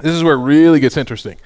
This 0.00 0.14
is 0.14 0.22
where 0.22 0.34
it 0.34 0.42
really 0.42 0.80
gets 0.80 0.96
interesting. 0.96 1.36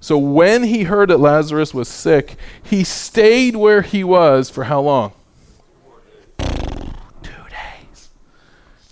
So 0.00 0.16
when 0.16 0.64
he 0.64 0.84
heard 0.84 1.10
that 1.10 1.18
Lazarus 1.20 1.74
was 1.74 1.88
sick, 1.88 2.36
he 2.62 2.84
stayed 2.84 3.56
where 3.56 3.82
he 3.82 4.02
was 4.02 4.48
for 4.48 4.64
how 4.64 4.80
long? 4.80 5.12
Two 6.38 7.44
days. 7.50 8.08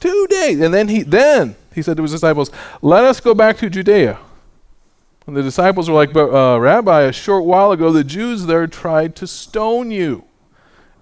Two 0.00 0.26
days. 0.28 0.60
And 0.60 0.72
then 0.72 0.88
he 0.88 1.02
then 1.02 1.56
he 1.74 1.82
said 1.82 1.96
to 1.96 2.02
his 2.02 2.12
disciples, 2.12 2.50
"Let 2.82 3.04
us 3.04 3.20
go 3.20 3.34
back 3.34 3.58
to 3.58 3.70
Judea." 3.70 4.18
And 5.26 5.36
the 5.36 5.42
disciples 5.42 5.88
were 5.88 5.94
like, 5.94 6.12
"But 6.12 6.32
uh, 6.32 6.58
Rabbi, 6.58 7.02
a 7.02 7.12
short 7.12 7.44
while 7.44 7.72
ago 7.72 7.92
the 7.92 8.04
Jews 8.04 8.46
there 8.46 8.66
tried 8.66 9.16
to 9.16 9.26
stone 9.26 9.90
you, 9.90 10.24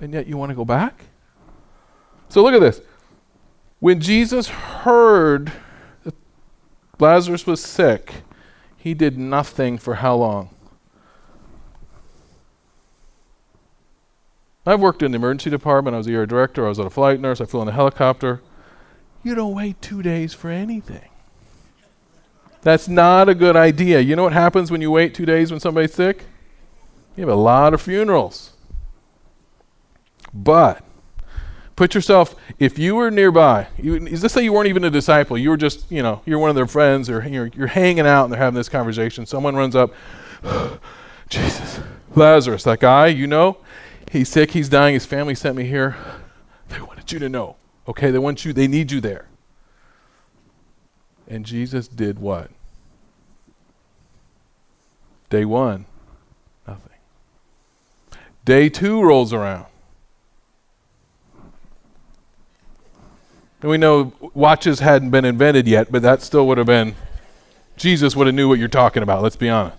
and 0.00 0.12
yet 0.12 0.26
you 0.26 0.36
want 0.36 0.50
to 0.50 0.56
go 0.56 0.64
back?" 0.64 1.04
So 2.28 2.42
look 2.42 2.54
at 2.54 2.60
this. 2.60 2.80
When 3.78 4.00
Jesus 4.00 4.48
heard 4.48 5.52
that 6.04 6.14
Lazarus 6.98 7.46
was 7.46 7.62
sick, 7.62 8.14
he 8.76 8.94
did 8.94 9.18
nothing 9.18 9.78
for 9.78 9.96
how 9.96 10.16
long? 10.16 10.50
I've 14.64 14.80
worked 14.80 15.02
in 15.02 15.12
the 15.12 15.16
emergency 15.16 15.50
department. 15.50 15.94
I 15.94 15.98
was 15.98 16.08
a 16.08 16.10
year 16.10 16.26
director. 16.26 16.66
I 16.66 16.70
was 16.70 16.78
a 16.78 16.90
flight 16.90 17.20
nurse. 17.20 17.40
I 17.40 17.44
flew 17.44 17.62
in 17.62 17.68
a 17.68 17.72
helicopter. 17.72 18.40
You 19.26 19.34
don't 19.34 19.54
wait 19.54 19.82
two 19.82 20.02
days 20.02 20.34
for 20.34 20.50
anything. 20.50 21.08
That's 22.62 22.86
not 22.86 23.28
a 23.28 23.34
good 23.34 23.56
idea. 23.56 24.00
You 24.00 24.14
know 24.14 24.22
what 24.22 24.32
happens 24.32 24.70
when 24.70 24.80
you 24.80 24.90
wait 24.90 25.14
two 25.14 25.26
days 25.26 25.50
when 25.50 25.58
somebody's 25.58 25.94
sick? 25.94 26.24
You 27.16 27.22
have 27.22 27.36
a 27.36 27.40
lot 27.40 27.74
of 27.74 27.82
funerals. 27.82 28.52
But 30.32 30.82
Put 31.76 31.94
yourself, 31.94 32.34
if 32.58 32.78
you 32.78 32.94
were 32.94 33.10
nearby, 33.10 33.66
you, 33.76 34.00
let's 34.00 34.32
say 34.32 34.42
you 34.42 34.52
weren't 34.54 34.68
even 34.68 34.82
a 34.84 34.90
disciple, 34.90 35.36
you 35.36 35.50
were 35.50 35.58
just, 35.58 35.90
you 35.92 36.02
know, 36.02 36.22
you're 36.24 36.38
one 36.38 36.48
of 36.48 36.56
their 36.56 36.66
friends 36.66 37.10
or 37.10 37.22
you're, 37.28 37.48
you're 37.48 37.66
hanging 37.66 38.06
out 38.06 38.24
and 38.24 38.32
they're 38.32 38.40
having 38.40 38.56
this 38.56 38.70
conversation. 38.70 39.26
Someone 39.26 39.54
runs 39.54 39.76
up, 39.76 39.92
Jesus, 41.28 41.80
Lazarus, 42.14 42.64
that 42.64 42.80
guy, 42.80 43.08
you 43.08 43.26
know, 43.26 43.58
he's 44.10 44.30
sick, 44.30 44.52
he's 44.52 44.70
dying, 44.70 44.94
his 44.94 45.04
family 45.04 45.34
sent 45.34 45.54
me 45.54 45.66
here. 45.66 45.96
They 46.70 46.80
wanted 46.80 47.12
you 47.12 47.18
to 47.18 47.28
know, 47.28 47.56
okay? 47.88 48.10
They 48.10 48.18
want 48.18 48.44
you, 48.44 48.52
they 48.52 48.68
need 48.68 48.90
you 48.90 49.00
there. 49.00 49.26
And 51.28 51.44
Jesus 51.44 51.88
did 51.88 52.18
what? 52.18 52.50
Day 55.28 55.44
one, 55.44 55.86
nothing. 56.66 56.98
Day 58.44 58.68
two 58.68 59.02
rolls 59.02 59.32
around. 59.32 59.66
And 63.60 63.70
we 63.70 63.78
know 63.78 64.12
watches 64.34 64.80
hadn't 64.80 65.10
been 65.10 65.24
invented 65.24 65.66
yet, 65.66 65.90
but 65.90 66.02
that 66.02 66.22
still 66.22 66.46
would 66.46 66.58
have 66.58 66.68
been, 66.68 66.94
Jesus 67.76 68.14
would 68.14 68.28
have 68.28 68.36
knew 68.36 68.48
what 68.48 68.58
you're 68.58 68.68
talking 68.68 69.02
about, 69.02 69.22
let's 69.22 69.34
be 69.34 69.48
honest. 69.48 69.76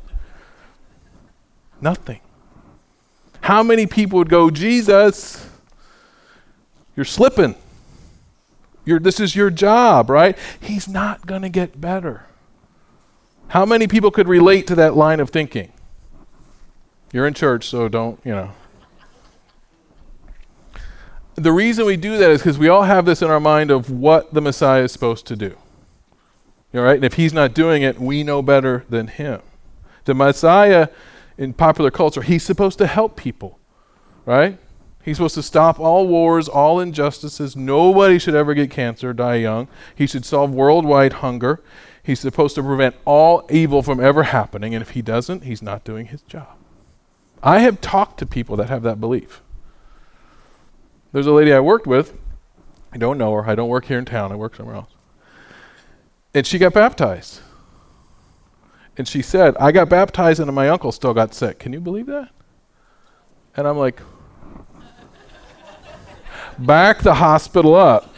Nothing. 1.80 2.20
How 3.42 3.64
many 3.64 3.86
people 3.86 4.18
would 4.18 4.30
go, 4.30 4.50
Jesus, 4.50 5.48
you're 6.96 7.06
slipping. 7.06 7.56
This 8.88 9.20
is 9.20 9.36
your 9.36 9.50
job, 9.50 10.10
right? 10.10 10.38
He's 10.60 10.88
not 10.88 11.26
going 11.26 11.42
to 11.42 11.50
get 11.50 11.80
better. 11.80 12.26
How 13.50 13.66
many 13.66 13.88
people 13.88 14.12
could 14.12 14.28
relate 14.28 14.68
to 14.68 14.76
that 14.76 14.96
line 14.96 15.20
of 15.20 15.30
thinking? 15.30 15.72
You're 17.14 17.28
in 17.28 17.34
church, 17.34 17.68
so 17.68 17.88
don't, 17.88 18.20
you 18.24 18.32
know 18.32 18.52
the 21.38 21.52
reason 21.52 21.86
we 21.86 21.98
do 21.98 22.18
that 22.18 22.32
is 22.32 22.42
because 22.42 22.58
we 22.58 22.68
all 22.68 22.84
have 22.84 23.06
this 23.06 23.22
in 23.22 23.30
our 23.30 23.40
mind 23.40 23.70
of 23.70 23.92
what 23.92 24.34
the 24.34 24.42
Messiah 24.42 24.84
is 24.84 24.92
supposed 24.92 25.28
to 25.28 25.36
do. 25.36 25.56
All 26.74 26.82
right? 26.82 26.96
And 26.96 27.06
if 27.06 27.14
he's 27.14 27.32
not 27.32 27.54
doing 27.54 27.84
it, 27.84 28.00
we 28.00 28.24
know 28.24 28.42
better 28.42 28.86
than 28.90 29.08
him. 29.08 29.42
The 30.06 30.16
Messiah 30.16 30.90
in 31.38 31.54
popular 31.54 31.92
culture, 31.92 32.24
he's 32.24 32.44
supposed 32.44 32.80
to 32.80 32.88
help 32.88 33.16
people, 33.16 33.60
right? 34.26 34.58
He's 35.08 35.16
supposed 35.16 35.36
to 35.36 35.42
stop 35.42 35.80
all 35.80 36.06
wars, 36.06 36.50
all 36.50 36.82
injustices. 36.82 37.56
Nobody 37.56 38.20
should 38.20 38.36
ever 38.36 38.54
get 38.54 38.70
cancer, 38.70 39.14
die 39.14 39.36
young. 39.36 39.70
He 39.96 40.06
should 40.06 40.26
solve 40.26 40.52
worldwide 40.52 41.14
hunger. 41.14 41.64
He's 42.04 42.20
supposed 42.20 42.56
to 42.56 42.62
prevent 42.62 42.94
all 43.06 43.48
evil 43.50 43.82
from 43.82 44.02
ever 44.02 44.24
happening. 44.24 44.76
And 44.76 44.82
if 44.82 44.90
he 44.90 45.02
doesn't, 45.02 45.46
he's 45.46 45.62
not 45.62 45.86
doing 45.86 46.08
his 46.08 46.24
job. 46.24 46.58
I 47.42 47.60
have 47.60 47.80
talked 47.80 48.20
to 48.20 48.26
people 48.26 48.58
that 48.58 48.68
have 48.68 48.84
that 48.84 49.00
belief. 49.00 49.42
There's 51.14 51.26
a 51.26 51.32
lady 51.32 51.54
I 51.54 51.62
worked 51.62 51.88
with. 51.88 52.14
I 52.92 52.98
don't 52.98 53.18
know 53.18 53.32
her. 53.32 53.50
I 53.50 53.56
don't 53.56 53.70
work 53.70 53.86
here 53.86 54.00
in 54.00 54.04
town. 54.04 54.34
I 54.34 54.36
work 54.36 54.58
somewhere 54.58 54.76
else. 54.76 54.92
And 56.34 56.46
she 56.46 56.58
got 56.58 56.74
baptized. 56.74 57.40
And 58.98 59.08
she 59.08 59.22
said, 59.22 59.56
I 59.58 59.72
got 59.72 59.88
baptized 59.88 60.42
and 60.42 60.54
my 60.54 60.68
uncle 60.68 60.92
still 60.92 61.14
got 61.14 61.34
sick. 61.34 61.60
Can 61.60 61.72
you 61.72 61.80
believe 61.80 62.08
that? 62.08 62.30
And 63.56 63.66
I'm 63.66 63.78
like, 63.78 64.02
back 66.60 67.02
the 67.02 67.16
hospital 67.16 67.76
up. 67.76 68.14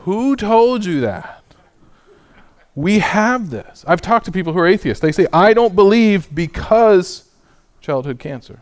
Who 0.00 0.36
told 0.36 0.84
you 0.84 1.00
that? 1.00 1.42
We 2.74 2.98
have 2.98 3.50
this. 3.50 3.84
I've 3.88 4.02
talked 4.02 4.26
to 4.26 4.32
people 4.32 4.52
who 4.52 4.58
are 4.58 4.66
atheists. 4.66 5.00
They 5.00 5.12
say, 5.12 5.26
I 5.32 5.54
don't 5.54 5.74
believe 5.74 6.32
because 6.34 7.30
childhood 7.80 8.18
cancer. 8.18 8.60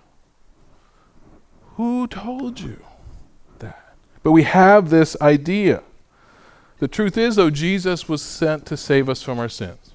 Who 1.77 2.07
told 2.07 2.61
you? 2.61 2.81
That? 3.59 3.97
But 4.23 4.33
we 4.33 4.45
have 4.45 4.91
this 4.91 5.17
idea. 5.21 5.83
The 6.79 6.89
truth 6.89 7.17
is, 7.17 7.37
though, 7.37 7.51
Jesus 7.51 8.09
was 8.09 8.23
sent 8.23 8.67
to 8.67 8.77
save 8.77 9.09
us 9.09 9.23
from 9.23 9.39
our 9.39 9.49
sins, 9.49 9.94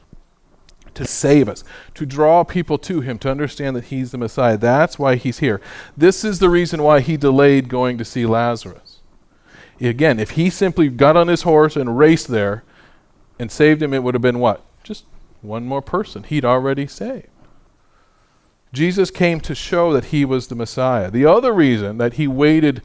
to 0.96 1.06
save 1.06 1.48
us, 1.50 1.64
to 1.96 2.06
draw 2.06 2.44
people 2.44 2.78
to 2.80 3.02
him, 3.02 3.18
to 3.20 3.32
understand 3.32 3.76
that 3.76 3.86
he's 3.86 4.12
the 4.12 4.18
Messiah. 4.18 4.58
That's 4.58 5.00
why 5.00 5.16
he's 5.16 5.40
here. 5.40 5.62
This 5.96 6.24
is 6.24 6.40
the 6.40 6.50
reason 6.50 6.84
why 6.84 7.02
he 7.02 7.18
delayed 7.18 7.70
going 7.70 7.98
to 7.98 8.06
see 8.06 8.26
Lazarus. 8.26 9.00
Again, 9.82 10.20
if 10.20 10.32
he 10.32 10.50
simply 10.50 10.90
got 10.90 11.16
on 11.16 11.28
his 11.28 11.44
horse 11.44 11.76
and 11.76 11.98
raced 11.98 12.28
there 12.28 12.64
and 13.38 13.52
saved 13.52 13.82
him, 13.82 13.94
it 13.94 14.04
would 14.04 14.14
have 14.14 14.22
been 14.22 14.40
what? 14.40 14.66
Just 14.84 15.06
one 15.42 15.66
more 15.66 15.82
person 15.82 16.24
he'd 16.24 16.44
already 16.44 16.86
saved. 16.86 17.28
Jesus 18.74 19.10
came 19.10 19.40
to 19.42 19.56
show 19.56 19.94
that 19.94 20.06
he 20.06 20.26
was 20.26 20.48
the 20.48 20.56
Messiah. 20.56 21.10
The 21.10 21.26
other 21.26 21.54
reason 21.54 21.98
that 21.98 22.14
he 22.16 22.28
waited 22.28 22.82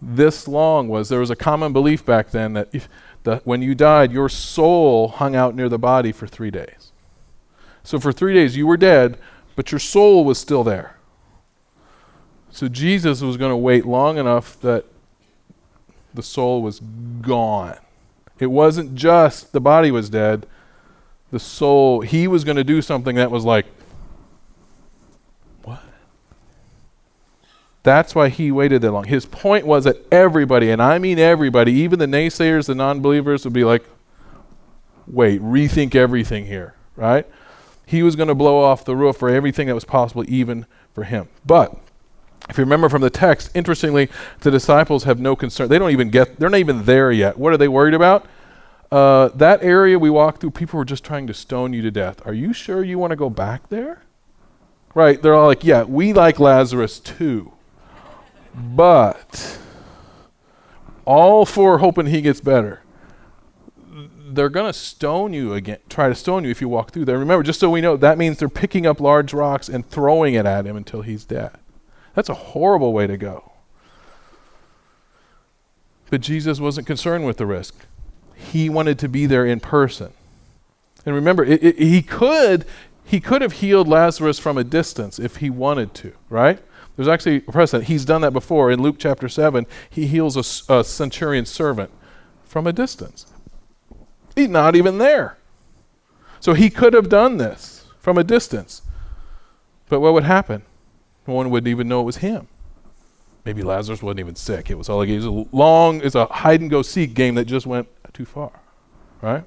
this 0.00 0.48
long 0.48 0.88
was 0.88 1.08
there 1.08 1.20
was 1.20 1.30
a 1.30 1.36
common 1.36 1.72
belief 1.72 2.04
back 2.04 2.30
then 2.30 2.54
that 2.54 3.46
when 3.46 3.62
you 3.62 3.74
died, 3.74 4.10
your 4.10 4.28
soul 4.28 5.08
hung 5.08 5.36
out 5.36 5.54
near 5.54 5.68
the 5.68 5.78
body 5.78 6.10
for 6.10 6.26
three 6.26 6.50
days. 6.50 6.91
So 7.84 7.98
for 7.98 8.12
three 8.12 8.34
days, 8.34 8.56
you 8.56 8.66
were 8.66 8.76
dead, 8.76 9.18
but 9.56 9.72
your 9.72 9.78
soul 9.78 10.24
was 10.24 10.38
still 10.38 10.64
there. 10.64 10.96
So 12.50 12.68
Jesus 12.68 13.22
was 13.22 13.36
going 13.36 13.50
to 13.50 13.56
wait 13.56 13.86
long 13.86 14.18
enough 14.18 14.60
that 14.60 14.84
the 16.14 16.22
soul 16.22 16.62
was 16.62 16.80
gone. 16.80 17.78
It 18.38 18.46
wasn't 18.46 18.94
just 18.94 19.52
the 19.52 19.60
body 19.60 19.90
was 19.90 20.10
dead, 20.10 20.46
the 21.30 21.40
soul, 21.40 22.02
he 22.02 22.28
was 22.28 22.44
going 22.44 22.56
to 22.56 22.64
do 22.64 22.82
something 22.82 23.16
that 23.16 23.30
was 23.30 23.44
like, 23.44 23.64
what? 25.62 25.82
That's 27.82 28.14
why 28.14 28.28
he 28.28 28.52
waited 28.52 28.82
that 28.82 28.92
long. 28.92 29.04
His 29.04 29.24
point 29.24 29.66
was 29.66 29.84
that 29.84 29.96
everybody, 30.12 30.70
and 30.70 30.82
I 30.82 30.98
mean 30.98 31.18
everybody, 31.18 31.72
even 31.72 31.98
the 31.98 32.06
naysayers, 32.06 32.66
the 32.66 32.74
non 32.74 33.00
believers, 33.00 33.44
would 33.44 33.54
be 33.54 33.64
like, 33.64 33.84
wait, 35.06 35.40
rethink 35.40 35.94
everything 35.94 36.44
here, 36.44 36.74
right? 36.96 37.26
He 37.86 38.02
was 38.02 38.16
going 38.16 38.28
to 38.28 38.34
blow 38.34 38.60
off 38.60 38.84
the 38.84 38.96
roof 38.96 39.16
for 39.16 39.28
everything 39.28 39.66
that 39.66 39.74
was 39.74 39.84
possible, 39.84 40.24
even 40.28 40.66
for 40.94 41.04
him. 41.04 41.28
But 41.44 41.76
if 42.48 42.58
you 42.58 42.64
remember 42.64 42.88
from 42.88 43.02
the 43.02 43.10
text, 43.10 43.50
interestingly, 43.54 44.08
the 44.40 44.50
disciples 44.50 45.04
have 45.04 45.20
no 45.20 45.36
concern. 45.36 45.68
They 45.68 45.78
don't 45.78 45.90
even 45.90 46.10
get, 46.10 46.38
they're 46.38 46.50
not 46.50 46.60
even 46.60 46.84
there 46.84 47.12
yet. 47.12 47.38
What 47.38 47.52
are 47.52 47.56
they 47.56 47.68
worried 47.68 47.94
about? 47.94 48.26
Uh, 48.90 49.28
that 49.28 49.62
area 49.62 49.98
we 49.98 50.10
walked 50.10 50.40
through, 50.40 50.50
people 50.50 50.78
were 50.78 50.84
just 50.84 51.04
trying 51.04 51.26
to 51.26 51.34
stone 51.34 51.72
you 51.72 51.82
to 51.82 51.90
death. 51.90 52.20
Are 52.26 52.34
you 52.34 52.52
sure 52.52 52.84
you 52.84 52.98
want 52.98 53.10
to 53.12 53.16
go 53.16 53.30
back 53.30 53.68
there? 53.68 54.02
Right? 54.94 55.22
They're 55.22 55.34
all 55.34 55.46
like, 55.46 55.64
yeah, 55.64 55.84
we 55.84 56.12
like 56.12 56.38
Lazarus 56.38 57.00
too. 57.00 57.52
But 58.54 59.58
all 61.04 61.46
for 61.46 61.78
hoping 61.78 62.06
he 62.06 62.20
gets 62.20 62.40
better. 62.40 62.82
They're 64.34 64.48
going 64.48 64.66
to 64.66 64.78
stone 64.78 65.32
you 65.32 65.52
again, 65.52 65.78
try 65.88 66.08
to 66.08 66.14
stone 66.14 66.44
you 66.44 66.50
if 66.50 66.60
you 66.60 66.68
walk 66.68 66.90
through 66.90 67.04
there. 67.04 67.18
Remember, 67.18 67.42
just 67.42 67.60
so 67.60 67.68
we 67.68 67.80
know, 67.80 67.96
that 67.96 68.18
means 68.18 68.38
they're 68.38 68.48
picking 68.48 68.86
up 68.86 69.00
large 69.00 69.34
rocks 69.34 69.68
and 69.68 69.86
throwing 69.88 70.34
it 70.34 70.46
at 70.46 70.66
him 70.66 70.76
until 70.76 71.02
he's 71.02 71.24
dead. 71.24 71.52
That's 72.14 72.28
a 72.28 72.34
horrible 72.34 72.92
way 72.92 73.06
to 73.06 73.16
go. 73.16 73.52
But 76.10 76.20
Jesus 76.20 76.60
wasn't 76.60 76.86
concerned 76.86 77.26
with 77.26 77.36
the 77.36 77.46
risk. 77.46 77.74
He 78.34 78.68
wanted 78.68 78.98
to 79.00 79.08
be 79.08 79.26
there 79.26 79.46
in 79.46 79.60
person. 79.60 80.12
And 81.04 81.14
remember, 81.14 81.44
it, 81.44 81.62
it, 81.62 81.78
he 81.78 82.02
could 82.02 82.64
he 83.04 83.20
could 83.20 83.42
have 83.42 83.54
healed 83.54 83.88
Lazarus 83.88 84.38
from 84.38 84.56
a 84.56 84.64
distance 84.64 85.18
if 85.18 85.36
he 85.36 85.50
wanted 85.50 85.92
to, 85.94 86.12
right? 86.30 86.60
There's 86.96 87.08
actually 87.08 87.36
a 87.36 87.40
precedent. 87.52 87.88
He's 87.88 88.04
done 88.04 88.20
that 88.22 88.32
before. 88.32 88.70
In 88.70 88.80
Luke 88.80 88.96
chapter 88.98 89.28
7, 89.28 89.66
he 89.88 90.06
heals 90.06 90.36
a, 90.36 90.74
a 90.74 90.84
centurion 90.84 91.46
servant 91.46 91.90
from 92.44 92.66
a 92.66 92.72
distance. 92.72 93.26
He's 94.34 94.48
not 94.48 94.76
even 94.76 94.98
there. 94.98 95.36
So 96.40 96.54
he 96.54 96.70
could 96.70 96.94
have 96.94 97.08
done 97.08 97.36
this 97.36 97.86
from 97.98 98.18
a 98.18 98.24
distance. 98.24 98.82
But 99.88 100.00
what 100.00 100.12
would 100.12 100.24
happen? 100.24 100.62
No 101.26 101.34
one 101.34 101.50
would 101.50 101.68
even 101.68 101.88
know 101.88 102.00
it 102.00 102.04
was 102.04 102.16
him. 102.16 102.48
Maybe 103.44 103.62
Lazarus 103.62 104.02
wasn't 104.02 104.20
even 104.20 104.36
sick. 104.36 104.70
It 104.70 104.78
was 104.78 104.88
all 104.88 104.98
like 104.98 105.08
it 105.08 105.16
was 105.16 105.26
a 105.26 105.46
long, 105.52 106.00
it's 106.02 106.14
a 106.14 106.26
hide 106.26 106.60
and 106.60 106.70
go 106.70 106.82
seek 106.82 107.14
game 107.14 107.34
that 107.34 107.44
just 107.44 107.66
went 107.66 107.88
too 108.12 108.24
far. 108.24 108.60
Right? 109.20 109.44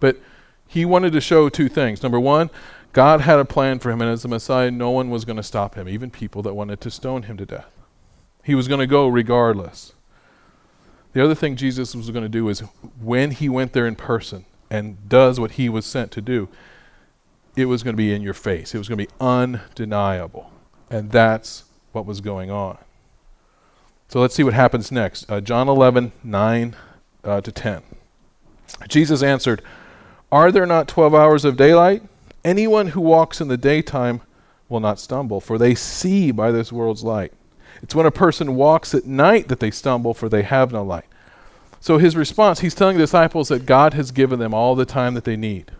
But 0.00 0.18
he 0.66 0.84
wanted 0.84 1.12
to 1.12 1.20
show 1.20 1.48
two 1.48 1.68
things. 1.68 2.02
Number 2.02 2.18
one, 2.18 2.50
God 2.92 3.22
had 3.22 3.38
a 3.38 3.44
plan 3.44 3.78
for 3.78 3.90
him, 3.90 4.00
and 4.02 4.10
as 4.10 4.22
the 4.22 4.28
Messiah, 4.28 4.70
no 4.70 4.90
one 4.90 5.10
was 5.10 5.24
going 5.24 5.36
to 5.36 5.42
stop 5.42 5.74
him, 5.74 5.88
even 5.88 6.10
people 6.10 6.42
that 6.42 6.54
wanted 6.54 6.80
to 6.80 6.90
stone 6.90 7.24
him 7.24 7.36
to 7.38 7.46
death. 7.46 7.70
He 8.42 8.54
was 8.54 8.68
going 8.68 8.80
to 8.80 8.86
go 8.86 9.06
regardless. 9.06 9.92
The 11.12 11.22
other 11.22 11.34
thing 11.34 11.56
Jesus 11.56 11.94
was 11.94 12.10
going 12.10 12.22
to 12.22 12.28
do 12.28 12.48
is 12.48 12.60
when 13.00 13.32
he 13.32 13.48
went 13.48 13.72
there 13.72 13.86
in 13.86 13.96
person 13.96 14.44
and 14.70 15.08
does 15.08 15.38
what 15.38 15.52
he 15.52 15.68
was 15.68 15.84
sent 15.84 16.10
to 16.12 16.20
do, 16.20 16.48
it 17.54 17.66
was 17.66 17.82
going 17.82 17.94
to 17.94 17.98
be 17.98 18.14
in 18.14 18.22
your 18.22 18.34
face. 18.34 18.74
It 18.74 18.78
was 18.78 18.88
going 18.88 18.98
to 18.98 19.04
be 19.04 19.12
undeniable. 19.20 20.50
And 20.90 21.10
that's 21.10 21.64
what 21.92 22.06
was 22.06 22.20
going 22.20 22.50
on. 22.50 22.78
So 24.08 24.20
let's 24.20 24.34
see 24.34 24.44
what 24.44 24.54
happens 24.54 24.90
next. 24.90 25.30
Uh, 25.30 25.40
John 25.40 25.68
11, 25.68 26.12
9 26.24 26.76
uh, 27.24 27.40
to 27.42 27.52
10. 27.52 27.82
Jesus 28.88 29.22
answered, 29.22 29.62
are 30.32 30.50
there 30.50 30.64
not 30.64 30.88
12 30.88 31.14
hours 31.14 31.44
of 31.44 31.58
daylight? 31.58 32.02
Anyone 32.42 32.88
who 32.88 33.02
walks 33.02 33.42
in 33.42 33.48
the 33.48 33.58
daytime 33.58 34.22
will 34.70 34.80
not 34.80 34.98
stumble, 34.98 35.42
for 35.42 35.58
they 35.58 35.74
see 35.74 36.30
by 36.30 36.50
this 36.50 36.72
world's 36.72 37.04
light. 37.04 37.34
It's 37.82 37.94
when 37.94 38.06
a 38.06 38.12
person 38.12 38.54
walks 38.54 38.94
at 38.94 39.06
night 39.06 39.48
that 39.48 39.60
they 39.60 39.70
stumble, 39.70 40.14
for 40.14 40.28
they 40.28 40.42
have 40.42 40.72
no 40.72 40.82
light. 40.82 41.04
So 41.80 41.98
his 41.98 42.14
response, 42.14 42.60
he's 42.60 42.74
telling 42.74 42.96
the 42.96 43.02
disciples 43.02 43.48
that 43.48 43.66
God 43.66 43.94
has 43.94 44.12
given 44.12 44.38
them 44.38 44.54
all 44.54 44.76
the 44.76 44.86
time 44.86 45.14
that 45.14 45.24
they 45.24 45.36
need 45.36 45.72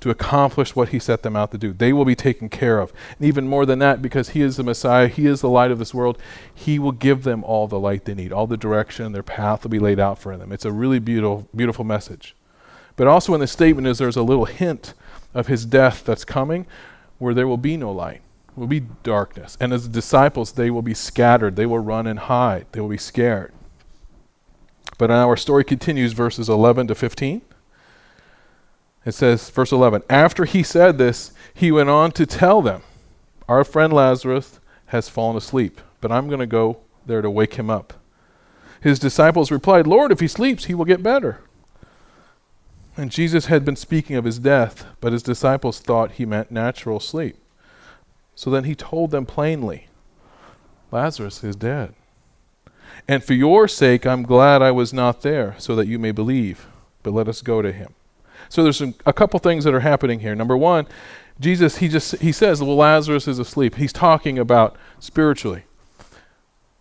to 0.00 0.10
accomplish 0.10 0.76
what 0.76 0.90
he 0.90 0.98
set 0.98 1.22
them 1.22 1.36
out 1.36 1.52
to 1.52 1.58
do. 1.58 1.72
They 1.72 1.92
will 1.92 2.04
be 2.04 2.14
taken 2.14 2.48
care 2.48 2.80
of. 2.80 2.92
And 3.18 3.26
even 3.26 3.48
more 3.48 3.64
than 3.64 3.78
that, 3.78 4.02
because 4.02 4.30
he 4.30 4.42
is 4.42 4.56
the 4.56 4.62
Messiah, 4.62 5.08
he 5.08 5.26
is 5.26 5.40
the 5.40 5.48
light 5.48 5.70
of 5.70 5.78
this 5.78 5.94
world, 5.94 6.18
he 6.54 6.78
will 6.78 6.92
give 6.92 7.22
them 7.22 7.42
all 7.44 7.66
the 7.66 7.78
light 7.78 8.04
they 8.04 8.14
need, 8.14 8.32
all 8.32 8.46
the 8.46 8.56
direction, 8.56 9.12
their 9.12 9.22
path 9.22 9.62
will 9.62 9.70
be 9.70 9.78
laid 9.78 9.98
out 9.98 10.18
for 10.18 10.36
them. 10.36 10.52
It's 10.52 10.64
a 10.64 10.72
really 10.72 10.98
beautiful, 10.98 11.48
beautiful 11.54 11.84
message. 11.84 12.34
But 12.96 13.06
also 13.06 13.34
in 13.34 13.40
the 13.40 13.46
statement 13.46 13.86
is 13.86 13.98
there's 13.98 14.16
a 14.16 14.22
little 14.22 14.44
hint 14.46 14.94
of 15.32 15.46
his 15.46 15.64
death 15.64 16.04
that's 16.04 16.24
coming 16.24 16.66
where 17.18 17.34
there 17.34 17.48
will 17.48 17.56
be 17.56 17.76
no 17.76 17.92
light, 17.92 18.20
will 18.56 18.66
be 18.66 18.80
darkness. 18.80 19.56
And 19.60 19.72
as 19.72 19.86
disciples, 19.86 20.52
they 20.52 20.70
will 20.70 20.82
be 20.82 20.94
scattered. 20.94 21.56
They 21.56 21.66
will 21.66 21.78
run 21.78 22.06
and 22.06 22.18
hide. 22.18 22.66
They 22.72 22.80
will 22.80 22.88
be 22.88 22.96
scared. 22.96 23.52
But 24.98 25.10
our 25.10 25.36
story 25.36 25.62
continues, 25.62 26.12
verses 26.12 26.48
11 26.48 26.86
to 26.88 26.94
15. 26.94 27.42
It 29.04 29.12
says, 29.12 29.50
verse 29.50 29.70
11, 29.70 30.02
after 30.10 30.46
he 30.46 30.62
said 30.62 30.98
this, 30.98 31.32
he 31.54 31.70
went 31.70 31.90
on 31.90 32.10
to 32.12 32.26
tell 32.26 32.60
them, 32.60 32.82
Our 33.46 33.62
friend 33.62 33.92
Lazarus 33.92 34.58
has 34.86 35.08
fallen 35.08 35.36
asleep, 35.36 35.80
but 36.00 36.10
I'm 36.10 36.26
going 36.26 36.40
to 36.40 36.46
go 36.46 36.78
there 37.04 37.22
to 37.22 37.30
wake 37.30 37.54
him 37.54 37.70
up. 37.70 37.92
His 38.80 38.98
disciples 38.98 39.50
replied, 39.50 39.86
Lord, 39.86 40.10
if 40.10 40.20
he 40.20 40.28
sleeps, 40.28 40.64
he 40.64 40.74
will 40.74 40.84
get 40.84 41.02
better. 41.02 41.40
And 42.96 43.10
Jesus 43.10 43.46
had 43.46 43.64
been 43.64 43.76
speaking 43.76 44.16
of 44.16 44.24
his 44.24 44.38
death, 44.38 44.86
but 45.00 45.12
his 45.12 45.22
disciples 45.22 45.78
thought 45.78 46.12
he 46.12 46.24
meant 46.24 46.50
natural 46.50 46.98
sleep. 46.98 47.36
So 48.36 48.50
then 48.50 48.64
he 48.64 48.76
told 48.76 49.10
them 49.10 49.26
plainly 49.26 49.88
Lazarus 50.92 51.42
is 51.42 51.56
dead. 51.56 51.94
And 53.08 53.24
for 53.24 53.34
your 53.34 53.66
sake, 53.66 54.06
I'm 54.06 54.22
glad 54.22 54.62
I 54.62 54.70
was 54.70 54.92
not 54.92 55.22
there, 55.22 55.56
so 55.58 55.74
that 55.74 55.86
you 55.86 55.98
may 55.98 56.12
believe. 56.12 56.66
But 57.02 57.12
let 57.12 57.28
us 57.28 57.42
go 57.42 57.62
to 57.62 57.72
him. 57.72 57.94
So 58.48 58.62
there's 58.62 58.76
some, 58.76 58.94
a 59.04 59.12
couple 59.12 59.40
things 59.40 59.64
that 59.64 59.74
are 59.74 59.80
happening 59.80 60.20
here. 60.20 60.34
Number 60.34 60.56
one, 60.56 60.86
Jesus, 61.40 61.78
he 61.78 61.88
just 61.88 62.18
he 62.18 62.30
says, 62.30 62.62
well, 62.62 62.76
Lazarus 62.76 63.26
is 63.26 63.38
asleep. 63.38 63.74
He's 63.76 63.92
talking 63.92 64.38
about 64.38 64.76
spiritually. 65.00 65.64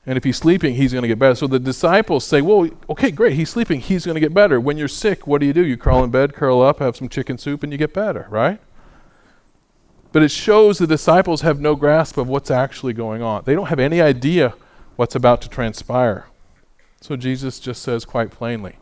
And 0.05 0.17
if 0.17 0.23
he's 0.23 0.37
sleeping, 0.37 0.75
he's 0.75 0.91
going 0.91 1.01
to 1.01 1.07
get 1.07 1.17
better. 1.17 1.35
So 1.35 1.47
the 1.47 1.59
disciples 1.59 2.23
say, 2.25 2.41
Well, 2.41 2.69
okay, 2.89 3.09
great. 3.09 3.33
He's 3.33 3.49
sleeping. 3.49 3.79
He's 3.79 4.05
going 4.05 4.13
to 4.13 4.19
get 4.19 4.35
better. 4.35 4.59
When 4.59 4.77
you're 4.77 4.87
sick, 4.87 5.25
what 5.25 5.41
do 5.41 5.47
you 5.47 5.53
do? 5.53 5.65
You 5.65 5.77
crawl 5.77 6.03
in 6.03 6.11
bed, 6.11 6.35
curl 6.35 6.61
up, 6.61 6.77
have 6.77 6.95
some 6.95 7.09
chicken 7.09 7.39
soup, 7.39 7.63
and 7.63 7.71
you 7.71 7.77
get 7.79 7.91
better, 7.93 8.27
right? 8.29 8.59
But 10.15 10.23
it 10.23 10.31
shows 10.31 10.77
the 10.77 10.87
disciples 10.87 11.41
have 11.41 11.59
no 11.59 11.75
grasp 11.75 12.15
of 12.15 12.29
what's 12.29 12.49
actually 12.49 12.93
going 12.93 13.21
on. 13.21 13.43
They 13.43 13.53
don't 13.53 13.67
have 13.67 13.81
any 13.81 13.99
idea 13.99 14.53
what's 14.95 15.13
about 15.13 15.41
to 15.41 15.49
transpire. 15.49 16.27
So 17.01 17.17
Jesus 17.17 17.59
just 17.59 17.81
says 17.81 18.05
quite 18.05 18.31
plainly, 18.31 18.77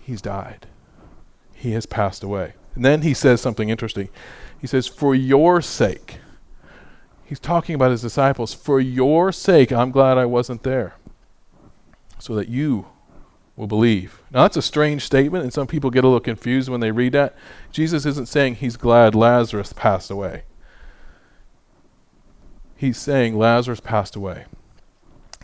He's 0.00 0.22
died. 0.22 0.66
He 1.52 1.72
has 1.72 1.84
passed 1.84 2.22
away. 2.22 2.54
And 2.74 2.82
then 2.82 3.02
he 3.02 3.12
says 3.12 3.42
something 3.42 3.68
interesting. 3.68 4.08
He 4.58 4.66
says, 4.66 4.86
For 4.86 5.14
your 5.14 5.60
sake, 5.60 6.20
He's 7.26 7.38
talking 7.38 7.74
about 7.74 7.90
his 7.90 8.00
disciples. 8.00 8.54
For 8.54 8.80
your 8.80 9.32
sake, 9.32 9.70
I'm 9.70 9.90
glad 9.90 10.16
I 10.16 10.24
wasn't 10.24 10.62
there, 10.62 10.94
so 12.18 12.34
that 12.36 12.48
you 12.48 12.86
will 13.60 13.66
believe. 13.66 14.22
Now, 14.30 14.42
that's 14.42 14.56
a 14.56 14.62
strange 14.62 15.04
statement, 15.04 15.44
and 15.44 15.52
some 15.52 15.66
people 15.66 15.90
get 15.90 16.02
a 16.02 16.06
little 16.06 16.18
confused 16.18 16.70
when 16.70 16.80
they 16.80 16.90
read 16.90 17.12
that. 17.12 17.36
Jesus 17.70 18.06
isn't 18.06 18.26
saying 18.26 18.54
he's 18.54 18.78
glad 18.78 19.14
Lazarus 19.14 19.74
passed 19.74 20.10
away. 20.10 20.44
He's 22.74 22.96
saying 22.96 23.36
Lazarus 23.36 23.80
passed 23.80 24.16
away. 24.16 24.46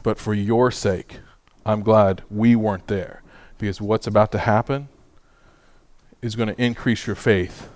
But 0.02 0.18
for 0.18 0.32
your 0.32 0.70
sake, 0.70 1.18
I'm 1.66 1.82
glad 1.82 2.22
we 2.30 2.56
weren't 2.56 2.86
there. 2.86 3.22
Because 3.58 3.82
what's 3.82 4.06
about 4.06 4.32
to 4.32 4.38
happen 4.38 4.88
is 6.22 6.36
going 6.36 6.48
to 6.48 6.62
increase 6.62 7.06
your 7.06 7.16
faith 7.16 7.68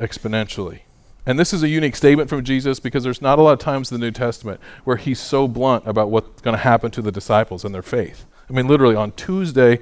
exponentially. 0.00 0.80
And 1.24 1.38
this 1.38 1.52
is 1.52 1.62
a 1.62 1.68
unique 1.68 1.94
statement 1.94 2.28
from 2.28 2.42
Jesus 2.42 2.80
because 2.80 3.04
there's 3.04 3.22
not 3.22 3.38
a 3.38 3.42
lot 3.42 3.52
of 3.52 3.60
times 3.60 3.92
in 3.92 4.00
the 4.00 4.04
New 4.04 4.10
Testament 4.10 4.60
where 4.82 4.96
he's 4.96 5.20
so 5.20 5.46
blunt 5.46 5.86
about 5.86 6.10
what's 6.10 6.42
going 6.42 6.56
to 6.56 6.62
happen 6.62 6.90
to 6.90 7.02
the 7.02 7.12
disciples 7.12 7.64
and 7.64 7.72
their 7.72 7.82
faith. 7.82 8.26
I 8.48 8.52
mean, 8.52 8.68
literally 8.68 8.94
on 8.94 9.12
Tuesday, 9.12 9.80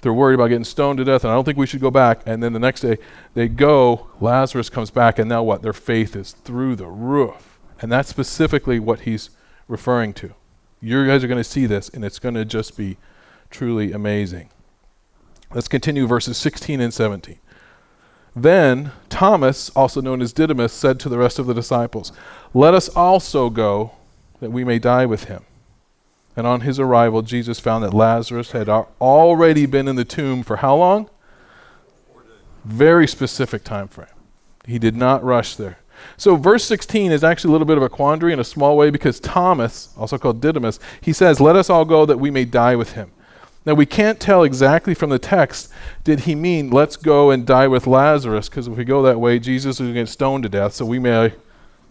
they're 0.00 0.12
worried 0.12 0.34
about 0.34 0.48
getting 0.48 0.64
stoned 0.64 0.98
to 0.98 1.04
death, 1.04 1.24
and 1.24 1.30
I 1.30 1.34
don't 1.34 1.44
think 1.44 1.58
we 1.58 1.66
should 1.66 1.80
go 1.80 1.90
back. 1.90 2.22
And 2.26 2.42
then 2.42 2.52
the 2.52 2.58
next 2.58 2.80
day, 2.82 2.98
they 3.34 3.48
go, 3.48 4.08
Lazarus 4.20 4.70
comes 4.70 4.90
back, 4.90 5.18
and 5.18 5.28
now 5.28 5.42
what? 5.42 5.62
Their 5.62 5.72
faith 5.72 6.14
is 6.14 6.32
through 6.32 6.76
the 6.76 6.86
roof. 6.86 7.58
And 7.80 7.90
that's 7.90 8.08
specifically 8.08 8.78
what 8.78 9.00
he's 9.00 9.30
referring 9.66 10.14
to. 10.14 10.34
You 10.80 11.06
guys 11.06 11.24
are 11.24 11.28
going 11.28 11.38
to 11.38 11.44
see 11.44 11.66
this, 11.66 11.88
and 11.88 12.04
it's 12.04 12.18
going 12.18 12.36
to 12.36 12.44
just 12.44 12.76
be 12.76 12.96
truly 13.50 13.92
amazing. 13.92 14.50
Let's 15.52 15.68
continue 15.68 16.06
verses 16.06 16.36
16 16.36 16.80
and 16.80 16.94
17. 16.94 17.38
Then 18.36 18.92
Thomas, 19.08 19.70
also 19.70 20.00
known 20.00 20.22
as 20.22 20.32
Didymus, 20.32 20.72
said 20.72 21.00
to 21.00 21.08
the 21.08 21.18
rest 21.18 21.38
of 21.38 21.46
the 21.46 21.54
disciples, 21.54 22.12
Let 22.54 22.74
us 22.74 22.88
also 22.90 23.50
go, 23.50 23.92
that 24.40 24.52
we 24.52 24.62
may 24.62 24.78
die 24.78 25.06
with 25.06 25.24
him. 25.24 25.44
And 26.38 26.46
on 26.46 26.60
his 26.60 26.78
arrival, 26.78 27.22
Jesus 27.22 27.58
found 27.58 27.82
that 27.82 27.92
Lazarus 27.92 28.52
had 28.52 28.68
already 28.68 29.66
been 29.66 29.88
in 29.88 29.96
the 29.96 30.04
tomb 30.04 30.44
for 30.44 30.58
how 30.58 30.76
long? 30.76 31.10
Very 32.64 33.08
specific 33.08 33.64
time 33.64 33.88
frame. 33.88 34.06
He 34.64 34.78
did 34.78 34.94
not 34.94 35.24
rush 35.24 35.56
there. 35.56 35.80
So 36.16 36.36
verse 36.36 36.62
16 36.62 37.10
is 37.10 37.24
actually 37.24 37.48
a 37.48 37.52
little 37.52 37.66
bit 37.66 37.76
of 37.76 37.82
a 37.82 37.88
quandary 37.88 38.32
in 38.32 38.38
a 38.38 38.44
small 38.44 38.76
way 38.76 38.90
because 38.90 39.18
Thomas, 39.18 39.92
also 39.96 40.16
called 40.16 40.40
Didymus, 40.40 40.78
he 41.00 41.12
says, 41.12 41.40
"Let 41.40 41.56
us 41.56 41.68
all 41.70 41.84
go 41.84 42.06
that 42.06 42.20
we 42.20 42.30
may 42.30 42.44
die 42.44 42.76
with 42.76 42.92
him." 42.92 43.10
Now, 43.66 43.74
we 43.74 43.84
can't 43.84 44.20
tell 44.20 44.44
exactly 44.44 44.94
from 44.94 45.10
the 45.10 45.18
text, 45.18 45.72
did 46.04 46.20
he 46.20 46.36
mean, 46.36 46.70
let's 46.70 46.96
go 46.96 47.32
and 47.32 47.44
die 47.44 47.66
with 47.66 47.88
Lazarus? 47.88 48.48
Because 48.48 48.68
if 48.68 48.76
we 48.76 48.84
go 48.84 49.02
that 49.02 49.18
way, 49.18 49.40
Jesus 49.40 49.74
is 49.74 49.80
going 49.80 49.94
to 49.94 50.00
get 50.02 50.08
stoned 50.08 50.44
to 50.44 50.48
death, 50.48 50.74
so 50.74 50.84
we 50.86 51.00
may, 51.00 51.32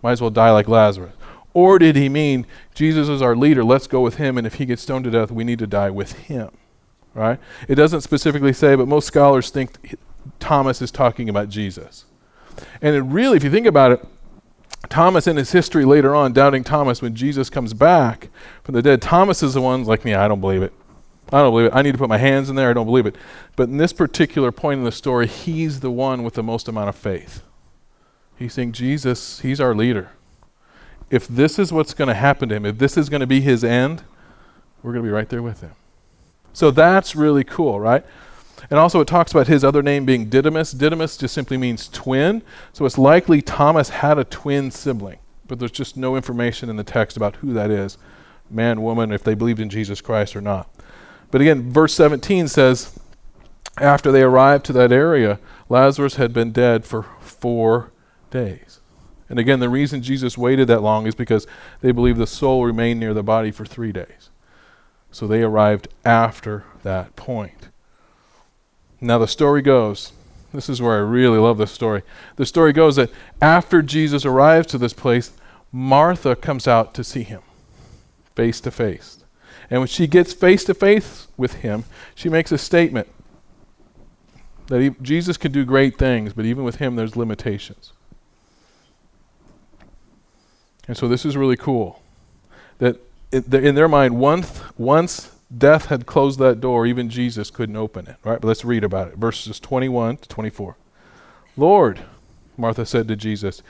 might 0.02 0.14
as 0.14 0.22
well 0.22 0.30
die 0.30 0.52
like 0.52 0.70
Lazarus. 0.70 1.12
Or 1.58 1.80
did 1.80 1.96
he 1.96 2.08
mean, 2.08 2.46
Jesus 2.76 3.10
is 3.10 3.20
our 3.20 3.36
leader, 3.36 3.64
let's 3.64 3.88
go 3.88 4.02
with 4.02 4.18
him, 4.18 4.38
and 4.38 4.46
if 4.46 4.54
he 4.54 4.66
gets 4.68 4.84
stoned 4.84 5.06
to 5.06 5.10
death, 5.10 5.32
we 5.32 5.44
need 5.44 5.58
to 5.58 5.66
die 5.66 5.90
with 5.90 6.12
him? 6.12 6.52
Right? 7.16 7.40
It 7.68 7.74
doesn't 7.74 8.02
specifically 8.02 8.54
say, 8.54 8.76
but 8.76 8.88
most 8.88 9.08
scholars 9.08 9.50
think 9.50 9.98
Thomas 10.40 10.84
is 10.84 10.92
talking 10.92 11.30
about 11.30 11.50
Jesus. 11.50 12.06
And 12.80 12.96
it 12.96 13.02
really, 13.02 13.38
if 13.38 13.44
you 13.44 13.50
think 13.50 13.66
about 13.66 13.92
it, 13.92 14.08
Thomas 14.88 15.26
in 15.26 15.36
his 15.36 15.52
history 15.52 15.84
later 15.84 16.14
on, 16.14 16.32
doubting 16.32 16.64
Thomas, 16.64 17.02
when 17.02 17.16
Jesus 17.16 17.50
comes 17.50 17.74
back 17.74 18.30
from 18.62 18.76
the 18.76 18.84
dead, 18.84 19.02
Thomas 19.02 19.42
is 19.42 19.56
the 19.56 19.62
one 19.62 19.84
like, 19.84 20.06
yeah, 20.06 20.24
I 20.24 20.28
don't 20.28 20.42
believe 20.42 20.62
it. 20.62 20.74
I 21.34 21.42
don't 21.42 21.54
believe 21.54 21.72
it. 21.72 21.76
I 21.76 21.82
need 21.82 21.94
to 21.94 21.98
put 21.98 22.08
my 22.08 22.20
hands 22.20 22.52
in 22.52 22.56
there. 22.56 22.70
I 22.70 22.74
don't 22.74 22.86
believe 22.86 23.08
it. 23.08 23.16
But 23.56 23.68
in 23.68 23.78
this 23.78 23.94
particular 23.94 24.52
point 24.52 24.78
in 24.78 24.84
the 24.84 24.92
story, 24.92 25.26
he's 25.26 25.80
the 25.80 25.90
one 25.90 26.22
with 26.22 26.36
the 26.36 26.44
most 26.44 26.68
amount 26.68 26.90
of 26.90 26.96
faith. 26.96 27.42
He's 28.38 28.54
saying, 28.54 28.74
Jesus, 28.74 29.40
he's 29.40 29.60
our 29.60 29.74
leader. 29.74 30.12
If 31.10 31.28
this 31.28 31.58
is 31.58 31.72
what's 31.72 31.94
going 31.94 32.10
to 32.10 32.14
happen 32.14 32.50
to 32.50 32.56
him, 32.56 32.66
if 32.66 32.78
this 32.78 32.98
is 32.98 33.10
going 33.10 33.22
to 33.22 33.28
be 33.28 33.42
his 33.42 33.64
end, 33.64 34.04
we're 34.84 34.92
going 34.92 35.04
to 35.04 35.08
be 35.08 35.14
right 35.14 35.30
there 35.30 35.42
with 35.42 35.62
him. 35.62 35.72
So 36.54 36.72
that's 36.72 37.16
really 37.16 37.44
cool, 37.44 37.80
right? 37.80 38.06
And 38.70 38.80
also, 38.80 39.00
it 39.00 39.08
talks 39.08 39.32
about 39.32 39.48
his 39.48 39.64
other 39.64 39.84
name 39.84 40.06
being 40.06 40.30
Didymus. 40.30 40.72
Didymus 40.72 41.16
just 41.18 41.34
simply 41.34 41.58
means 41.58 41.88
twin. 41.90 42.42
So 42.74 42.86
it's 42.86 42.98
likely 42.98 43.42
Thomas 43.42 43.90
had 43.90 44.18
a 44.18 44.24
twin 44.24 44.72
sibling, 44.72 45.20
but 45.48 45.60
there's 45.60 45.72
just 45.72 45.96
no 45.96 46.16
information 46.16 46.70
in 46.70 46.76
the 46.76 46.84
text 46.84 47.16
about 47.16 47.38
who 47.38 47.54
that 47.54 47.70
is 47.70 47.98
man, 48.50 48.82
woman, 48.82 49.12
if 49.12 49.24
they 49.24 49.34
believed 49.34 49.60
in 49.60 49.70
Jesus 49.70 50.02
Christ 50.02 50.36
or 50.36 50.42
not. 50.42 50.70
But 51.32 51.42
again, 51.42 51.72
verse 51.72 51.94
17 51.94 52.48
says, 52.48 52.98
after 53.78 54.12
they 54.12 54.24
arrived 54.24 54.66
to 54.66 54.74
that 54.74 54.92
area, 54.92 55.40
Lazarus 55.70 56.16
had 56.16 56.34
been 56.34 56.52
dead 56.52 56.86
for 56.86 57.04
four 57.20 57.92
days. 58.32 58.80
And 59.30 59.40
again, 59.40 59.60
the 59.60 59.70
reason 59.70 60.02
Jesus 60.02 60.38
waited 60.38 60.68
that 60.68 60.82
long 60.82 61.06
is 61.06 61.16
because 61.16 61.48
they 61.82 61.92
believed 61.92 62.20
the 62.20 62.28
soul 62.28 62.64
remained 62.66 63.00
near 63.00 63.14
the 63.14 63.24
body 63.24 63.52
for 63.52 63.66
three 63.66 63.92
days. 63.92 64.30
So 65.12 65.28
they 65.28 65.44
arrived 65.44 65.88
after 66.06 66.64
that 66.84 67.16
point. 67.16 67.70
Now, 69.02 69.18
the 69.18 69.28
story 69.28 69.62
goes 69.62 70.14
this 70.54 70.70
is 70.70 70.82
where 70.82 70.96
I 70.96 71.02
really 71.02 71.38
love 71.38 71.58
this 71.58 71.72
story. 71.72 72.04
The 72.38 72.46
story 72.46 72.74
goes 72.74 72.96
that 72.96 73.12
after 73.42 73.82
Jesus 73.82 74.26
arrives 74.26 74.68
to 74.68 74.78
this 74.78 74.94
place, 74.94 75.32
Martha 75.72 76.36
comes 76.36 76.68
out 76.68 76.94
to 76.96 77.04
see 77.04 77.24
him 77.24 77.42
face 78.36 78.62
to 78.62 78.72
face. 78.72 79.24
And 79.70 79.82
when 79.82 79.88
she 79.88 80.08
gets 80.08 80.32
face 80.32 80.64
to 80.66 80.74
face 80.74 81.28
with 81.36 81.56
him, 81.56 81.84
she 82.16 82.30
makes 82.30 82.52
a 82.52 82.58
statement 82.58 83.08
that 84.68 84.82
he, 84.82 84.92
Jesus 85.02 85.38
can 85.38 85.52
do 85.52 85.66
great 85.66 85.98
things, 85.98 86.34
but 86.34 86.46
even 86.46 86.64
with 86.64 86.78
him, 86.78 86.96
there's 86.96 87.16
limitations. 87.16 87.92
And 90.88 90.96
so 90.96 91.08
this 91.08 91.26
is 91.26 91.36
really 91.36 91.58
cool. 91.58 92.02
That 92.80 93.00
in 93.32 93.76
their 93.76 93.88
mind, 93.88 94.18
once, 94.18 94.62
once 94.78 95.32
death 95.56 95.88
had 95.88 96.06
closed 96.06 96.40
that 96.40 96.62
door, 96.62 96.86
even 96.86 97.10
Jesus 97.10 97.50
couldn't 97.50 97.76
open 97.76 98.08
it. 98.08 98.16
Right? 98.24 98.40
But 98.40 98.48
let's 98.48 98.64
read 98.64 98.84
about 98.84 99.10
it. 99.10 99.18
Verses 99.18 99.60
21 99.60 100.18
to 100.18 100.30
24. 100.30 100.76
Lord, 101.58 102.00
Martha 102.56 102.86
said 102.86 103.08
to 103.08 103.16
Jesus, 103.16 103.62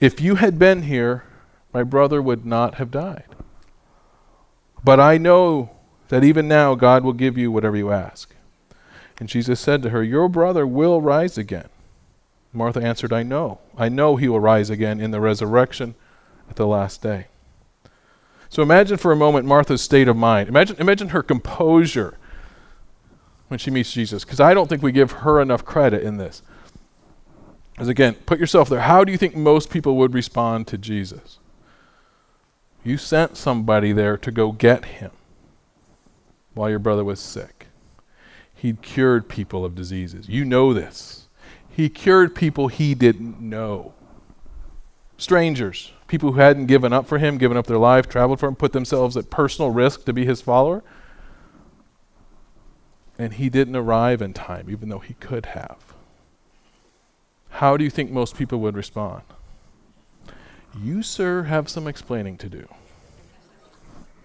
if 0.00 0.20
you 0.20 0.36
had 0.36 0.58
been 0.58 0.82
here, 0.82 1.24
my 1.72 1.82
brother 1.82 2.20
would 2.20 2.44
not 2.44 2.76
have 2.76 2.90
died. 2.90 3.24
But 4.82 5.00
I 5.00 5.18
know 5.18 5.70
that 6.08 6.24
even 6.24 6.48
now 6.48 6.74
God 6.74 7.04
will 7.04 7.12
give 7.12 7.36
you 7.36 7.50
whatever 7.50 7.76
you 7.76 7.92
ask. 7.92 8.34
And 9.18 9.28
Jesus 9.28 9.60
said 9.60 9.82
to 9.82 9.90
her, 9.90 10.02
Your 10.02 10.28
brother 10.28 10.66
will 10.66 11.00
rise 11.02 11.36
again. 11.36 11.68
Martha 12.52 12.80
answered, 12.80 13.12
I 13.12 13.22
know. 13.22 13.60
I 13.76 13.88
know 13.88 14.16
he 14.16 14.28
will 14.28 14.40
rise 14.40 14.70
again 14.70 15.00
in 15.00 15.10
the 15.10 15.20
resurrection 15.20 15.94
at 16.50 16.56
the 16.56 16.66
last 16.66 17.00
day. 17.00 17.28
So 18.50 18.62
imagine 18.62 18.98
for 18.98 19.12
a 19.12 19.16
moment 19.16 19.46
Martha's 19.46 19.80
state 19.80 20.08
of 20.08 20.16
mind. 20.16 20.48
Imagine, 20.48 20.76
imagine 20.78 21.08
her 21.10 21.22
composure 21.22 22.18
when 23.48 23.58
she 23.58 23.70
meets 23.70 23.92
Jesus, 23.92 24.24
because 24.24 24.40
I 24.40 24.54
don't 24.54 24.68
think 24.68 24.82
we 24.82 24.92
give 24.92 25.12
her 25.12 25.40
enough 25.40 25.64
credit 25.64 26.02
in 26.02 26.18
this. 26.18 26.42
As 27.78 27.88
again, 27.88 28.14
put 28.26 28.38
yourself 28.38 28.68
there. 28.68 28.80
How 28.80 29.04
do 29.04 29.10
you 29.10 29.18
think 29.18 29.34
most 29.34 29.70
people 29.70 29.96
would 29.96 30.12
respond 30.12 30.66
to 30.68 30.78
Jesus? 30.78 31.38
You 32.84 32.96
sent 32.96 33.36
somebody 33.36 33.92
there 33.92 34.16
to 34.18 34.30
go 34.30 34.52
get 34.52 34.84
him 34.84 35.10
while 36.54 36.70
your 36.70 36.78
brother 36.78 37.04
was 37.04 37.20
sick. 37.20 37.68
He'd 38.54 38.82
cured 38.82 39.28
people 39.28 39.64
of 39.64 39.74
diseases. 39.74 40.28
You 40.28 40.44
know 40.44 40.74
this. 40.74 41.28
He 41.70 41.88
cured 41.88 42.34
people 42.34 42.68
he 42.68 42.94
didn't 42.94 43.40
know. 43.40 43.94
Strangers, 45.16 45.92
people 46.10 46.32
who 46.32 46.40
hadn't 46.40 46.66
given 46.66 46.92
up 46.92 47.06
for 47.06 47.18
him, 47.18 47.38
given 47.38 47.56
up 47.56 47.66
their 47.66 47.78
life, 47.78 48.08
traveled 48.08 48.40
for 48.40 48.48
him, 48.48 48.56
put 48.56 48.72
themselves 48.72 49.16
at 49.16 49.30
personal 49.30 49.70
risk 49.70 50.04
to 50.04 50.12
be 50.12 50.26
his 50.26 50.42
follower. 50.42 50.82
And 53.16 53.34
he 53.34 53.48
didn't 53.48 53.76
arrive 53.76 54.20
in 54.20 54.32
time, 54.32 54.68
even 54.68 54.88
though 54.88 54.98
he 54.98 55.14
could 55.14 55.46
have. 55.46 55.94
How 57.50 57.76
do 57.76 57.84
you 57.84 57.90
think 57.90 58.10
most 58.10 58.36
people 58.36 58.58
would 58.58 58.76
respond? 58.76 59.22
You, 60.82 61.02
sir, 61.02 61.44
have 61.44 61.68
some 61.68 61.86
explaining 61.86 62.38
to 62.38 62.48
do. 62.48 62.66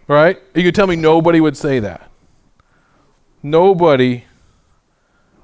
Right? 0.08 0.42
You 0.56 0.64
could 0.64 0.76
tell 0.76 0.88
me 0.88 0.96
nobody 0.96 1.40
would 1.40 1.56
say 1.56 1.80
that. 1.80 2.10
Nobody 3.44 4.26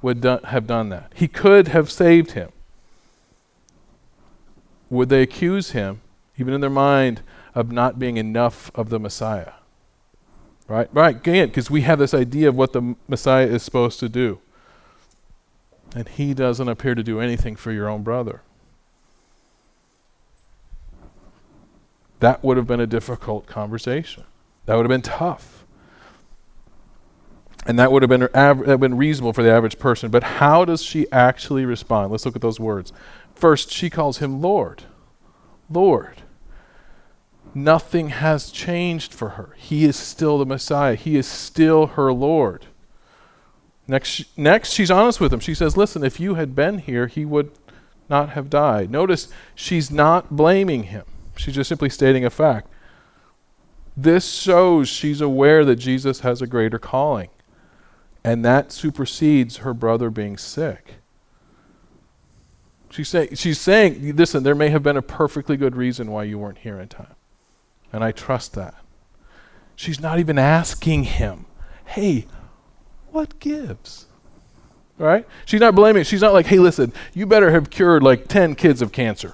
would 0.01 0.21
do- 0.21 0.39
have 0.45 0.65
done 0.65 0.89
that. 0.89 1.11
He 1.15 1.27
could 1.27 1.67
have 1.67 1.91
saved 1.91 2.31
him. 2.31 2.51
Would 4.89 5.09
they 5.09 5.21
accuse 5.21 5.71
him, 5.71 6.01
even 6.41 6.53
in 6.53 6.59
their 6.59 6.69
mind, 6.69 7.21
of 7.55 7.71
not 7.71 7.97
being 7.99 8.17
enough 8.17 8.69
of 8.75 8.89
the 8.89 8.99
Messiah? 8.99 9.53
Right? 10.67 10.89
Right, 10.91 11.15
again, 11.15 11.47
because 11.47 11.71
we 11.71 11.81
have 11.81 11.99
this 11.99 12.13
idea 12.13 12.49
of 12.49 12.55
what 12.55 12.73
the 12.73 12.95
Messiah 13.07 13.47
is 13.47 13.63
supposed 13.63 13.99
to 13.99 14.09
do. 14.09 14.39
And 15.95 16.07
he 16.07 16.33
doesn't 16.33 16.67
appear 16.67 16.95
to 16.95 17.03
do 17.03 17.19
anything 17.19 17.55
for 17.55 17.71
your 17.71 17.89
own 17.89 18.03
brother. 18.03 18.41
That 22.21 22.43
would 22.43 22.57
have 22.57 22.67
been 22.67 22.79
a 22.79 22.87
difficult 22.87 23.47
conversation. 23.47 24.23
That 24.65 24.75
would 24.75 24.83
have 24.83 24.89
been 24.89 25.01
tough. 25.01 25.65
And 27.65 27.77
that 27.77 27.91
would 27.91 28.01
have 28.01 28.09
been, 28.09 28.29
that 28.31 28.79
been 28.79 28.97
reasonable 28.97 29.33
for 29.33 29.43
the 29.43 29.51
average 29.51 29.77
person. 29.77 30.09
But 30.09 30.23
how 30.23 30.65
does 30.65 30.81
she 30.81 31.11
actually 31.11 31.65
respond? 31.65 32.11
Let's 32.11 32.25
look 32.25 32.35
at 32.35 32.41
those 32.41 32.59
words. 32.59 32.93
First, 33.35 33.71
she 33.71 33.89
calls 33.89 34.19
him 34.19 34.41
Lord. 34.41 34.83
Lord. 35.69 36.21
Nothing 37.53 38.09
has 38.09 38.49
changed 38.49 39.13
for 39.13 39.29
her. 39.29 39.55
He 39.57 39.83
is 39.83 39.95
still 39.95 40.37
the 40.37 40.45
Messiah, 40.45 40.95
He 40.95 41.17
is 41.17 41.27
still 41.27 41.87
her 41.87 42.13
Lord. 42.13 42.65
Next, 43.87 44.37
next, 44.37 44.71
she's 44.71 44.91
honest 44.91 45.19
with 45.19 45.33
him. 45.33 45.41
She 45.41 45.53
says, 45.53 45.75
Listen, 45.75 46.03
if 46.03 46.19
you 46.19 46.35
had 46.35 46.55
been 46.55 46.77
here, 46.77 47.07
he 47.07 47.25
would 47.25 47.51
not 48.09 48.29
have 48.29 48.49
died. 48.49 48.89
Notice 48.89 49.27
she's 49.53 49.91
not 49.91 50.35
blaming 50.35 50.83
him, 50.83 51.05
she's 51.35 51.55
just 51.55 51.67
simply 51.67 51.89
stating 51.89 52.23
a 52.23 52.29
fact. 52.29 52.67
This 53.97 54.31
shows 54.31 54.87
she's 54.87 55.19
aware 55.19 55.65
that 55.65 55.75
Jesus 55.75 56.21
has 56.21 56.41
a 56.41 56.47
greater 56.47 56.79
calling, 56.79 57.29
and 58.23 58.45
that 58.45 58.71
supersedes 58.71 59.57
her 59.57 59.73
brother 59.73 60.09
being 60.09 60.37
sick. 60.37 60.95
She's, 62.89 63.09
say, 63.09 63.29
she's 63.35 63.59
saying, 63.59 64.15
listen, 64.15 64.43
there 64.43 64.55
may 64.55 64.69
have 64.69 64.83
been 64.83 64.97
a 64.97 65.01
perfectly 65.01 65.57
good 65.57 65.75
reason 65.75 66.11
why 66.11 66.23
you 66.23 66.37
weren't 66.37 66.59
here 66.59 66.79
in 66.79 66.87
time. 66.87 67.15
And 67.93 68.03
I 68.03 68.11
trust 68.11 68.53
that. 68.53 68.75
She's 69.75 69.99
not 69.99 70.19
even 70.19 70.37
asking 70.37 71.05
him, 71.05 71.45
hey, 71.85 72.27
what 73.11 73.39
gives? 73.39 74.05
Right? 74.97 75.27
She's 75.45 75.59
not 75.59 75.75
blaming. 75.75 76.03
She's 76.03 76.21
not 76.21 76.33
like, 76.33 76.45
hey, 76.45 76.59
listen, 76.59 76.93
you 77.13 77.25
better 77.25 77.51
have 77.51 77.69
cured 77.69 78.03
like 78.03 78.27
10 78.27 78.55
kids 78.55 78.81
of 78.81 78.91
cancer. 78.91 79.33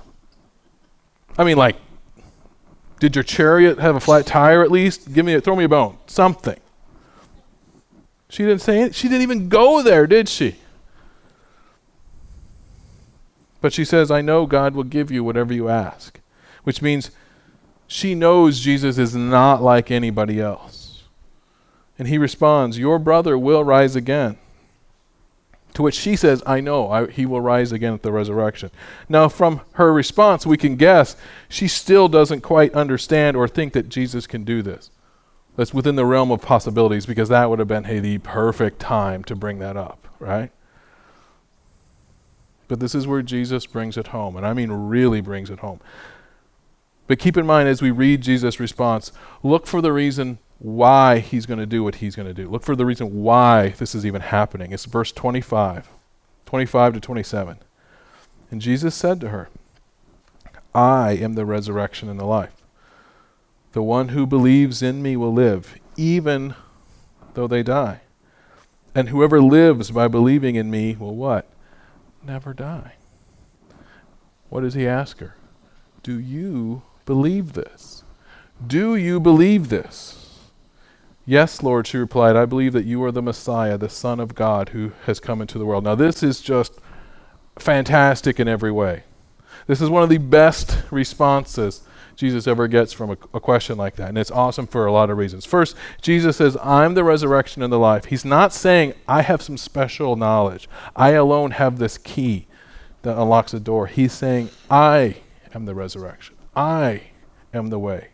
I 1.38 1.44
mean, 1.44 1.58
like, 1.58 1.76
did 3.00 3.16
your 3.16 3.24
chariot 3.24 3.80
have 3.80 3.96
a 3.96 4.00
flat 4.00 4.26
tire 4.26 4.64
at 4.64 4.72
least? 4.72 5.14
Give 5.14 5.26
me 5.26 5.34
a, 5.34 5.42
throw 5.42 5.56
me 5.56 5.66
a 5.66 5.70
bone. 5.70 5.98
Something. 6.08 6.60
She 8.30 8.44
didn't 8.44 8.62
say 8.62 8.82
it. 8.82 8.96
She 8.96 9.08
didn't 9.08 9.22
even 9.22 9.50
go 9.50 9.84
there, 9.84 10.08
did 10.08 10.28
she? 10.28 10.56
But 13.62 13.74
she 13.74 13.86
says, 13.86 14.12
I 14.12 14.22
know 14.22 14.46
God 14.46 14.76
will 14.76 14.84
give 14.84 15.12
you 15.12 15.24
whatever 15.24 15.54
you 15.54 15.70
ask, 15.70 16.20
which 16.64 16.82
means 16.82 17.12
she 17.88 18.14
knows 18.16 18.60
Jesus 18.60 18.98
is 18.98 19.16
not 19.16 19.62
like 19.62 19.90
anybody 19.90 20.42
else. 20.42 21.04
And 21.98 22.08
he 22.08 22.18
responds, 22.18 22.78
Your 22.78 23.00
brother 23.00 23.38
will 23.38 23.64
rise 23.64 23.96
again. 23.96 24.38
To 25.74 25.84
which 25.84 25.96
she 25.96 26.16
says, 26.16 26.42
I 26.46 26.60
know, 26.60 26.90
I, 26.90 27.08
he 27.08 27.26
will 27.26 27.42
rise 27.42 27.72
again 27.72 27.94
at 27.94 28.02
the 28.02 28.12
resurrection. 28.12 28.72
Now, 29.08 29.30
from 29.30 29.62
her 29.74 29.94
response, 29.94 30.46
we 30.46 30.58
can 30.58 30.76
guess 30.76 31.16
she 31.50 31.68
still 31.68 32.08
doesn't 32.08 32.42
quite 32.42 32.74
understand 32.74 33.38
or 33.38 33.48
think 33.48 33.74
that 33.74 33.88
Jesus 33.88 34.26
can 34.26 34.44
do 34.44 34.62
this. 34.64 34.90
That's 35.56 35.74
within 35.74 35.96
the 35.96 36.06
realm 36.06 36.32
of 36.32 36.42
possibilities 36.42 37.06
because 37.06 37.30
that 37.30 37.50
would 37.50 37.60
have 37.60 37.68
been, 37.68 37.84
hey, 37.84 38.00
the 38.00 38.18
perfect 38.20 38.80
time 38.80 39.24
to 39.26 39.36
bring 39.36 39.60
that 39.60 39.78
up, 39.78 40.08
right? 40.20 40.52
But 42.68 42.80
this 42.80 42.94
is 42.94 43.08
where 43.08 43.22
Jesus 43.22 43.66
brings 43.66 43.98
it 43.98 44.08
home, 44.08 44.36
and 44.36 44.46
I 44.46 44.54
mean 44.54 44.72
really 44.72 45.22
brings 45.22 45.50
it 45.50 45.60
home. 45.60 45.80
But 47.08 47.20
keep 47.20 47.38
in 47.38 47.46
mind 47.46 47.70
as 47.70 47.82
we 47.82 47.92
read 47.92 48.22
Jesus' 48.22 48.60
response, 48.60 49.12
look 49.42 49.66
for 49.66 49.82
the 49.82 49.94
reason 49.94 50.40
why 50.60 51.20
he's 51.20 51.46
going 51.46 51.60
to 51.60 51.66
do 51.66 51.84
what 51.84 51.96
he's 51.96 52.16
going 52.16 52.28
to 52.28 52.34
do. 52.34 52.50
Look 52.50 52.64
for 52.64 52.76
the 52.76 52.86
reason 52.86 53.24
why 53.24 53.70
this 53.70 53.96
is 53.96 54.06
even 54.06 54.22
happening. 54.22 54.72
It's 54.72 54.86
verse 54.86 55.12
25, 55.12 55.88
25 56.46 56.94
to 56.94 57.00
27. 57.00 57.60
And 58.52 58.62
Jesus 58.62 58.96
said 58.96 59.22
to 59.22 59.30
her, 59.30 59.50
I 60.74 61.12
am 61.14 61.34
the 61.34 61.46
resurrection 61.46 62.10
and 62.10 62.20
the 62.20 62.26
life. 62.26 62.62
The 63.74 63.84
one 63.84 64.10
who 64.10 64.26
believes 64.26 64.82
in 64.82 65.02
me 65.02 65.16
will 65.16 65.34
live, 65.34 65.76
even 65.96 66.56
though 67.36 67.48
they 67.48 67.64
die. 67.64 68.02
And 68.96 69.10
whoever 69.10 69.42
lives 69.42 69.92
by 69.92 70.08
believing 70.08 70.56
in 70.56 70.72
me 70.72 70.96
will 70.96 71.16
what? 71.16 71.48
Never 72.24 72.54
die. 72.54 72.94
What 74.50 74.62
does 74.62 74.74
he 74.74 74.88
ask 74.88 75.20
her? 75.20 75.36
Do 76.02 76.20
you 76.20 76.82
believe 77.08 77.54
this? 77.54 78.04
Do 78.66 78.96
you 78.96 79.20
believe 79.20 79.70
this? 79.70 80.38
Yes, 81.26 81.64
Lord, 81.64 81.88
she 81.88 81.98
replied, 81.98 82.36
I 82.36 82.46
believe 82.46 82.74
that 82.74 82.86
you 82.86 83.04
are 83.04 83.12
the 83.12 83.22
Messiah, 83.22 83.78
the 83.78 83.90
Son 83.90 84.20
of 84.20 84.36
God 84.36 84.70
who 84.70 84.92
has 85.06 85.20
come 85.20 85.42
into 85.42 85.58
the 85.58 85.66
world. 85.66 85.84
Now, 85.84 85.96
this 85.96 86.22
is 86.22 86.40
just 86.42 86.74
fantastic 87.58 88.40
in 88.40 88.48
every 88.48 88.72
way. 88.72 89.04
This 89.66 89.82
is 89.82 89.90
one 89.90 90.04
of 90.04 90.10
the 90.10 90.20
best 90.20 90.78
responses 90.92 91.82
Jesus 92.16 92.48
ever 92.48 92.68
gets 92.68 92.94
from 92.94 93.12
a, 93.12 93.18
a, 93.34 93.40
question 93.40 93.78
like 93.78 93.96
that. 93.98 94.10
And 94.10 94.18
it's 94.18 94.32
awesome 94.32 94.68
for 94.68 94.86
a 94.86 94.92
lot 94.92 95.10
of 95.10 95.18
reasons. 95.18 95.46
First, 95.46 95.76
Jesus 96.02 96.38
says, 96.38 96.58
I'm 96.64 96.94
the 96.94 97.04
resurrection 97.04 97.62
and 97.62 97.72
the 97.72 97.78
life. 97.78 98.06
He's 98.06 98.26
not 98.26 98.54
saying, 98.54 98.94
I 99.08 99.22
have 99.22 99.42
some 99.42 99.58
special 99.58 100.16
knowledge. 100.16 100.68
I 100.96 101.12
alone 101.12 101.52
have 101.52 101.78
this 101.78 101.98
key 101.98 102.48
that 103.04 103.18
unlocks 103.22 103.52
the 103.52 103.60
door. 103.60 103.88
He's 103.88 104.14
saying, 104.14 104.50
I 104.72 105.18
am 105.54 105.66
the 105.66 105.76
resurrection. 105.76 106.37
I 106.58 107.12
am 107.54 107.68
the 107.68 107.80
way 107.80 108.10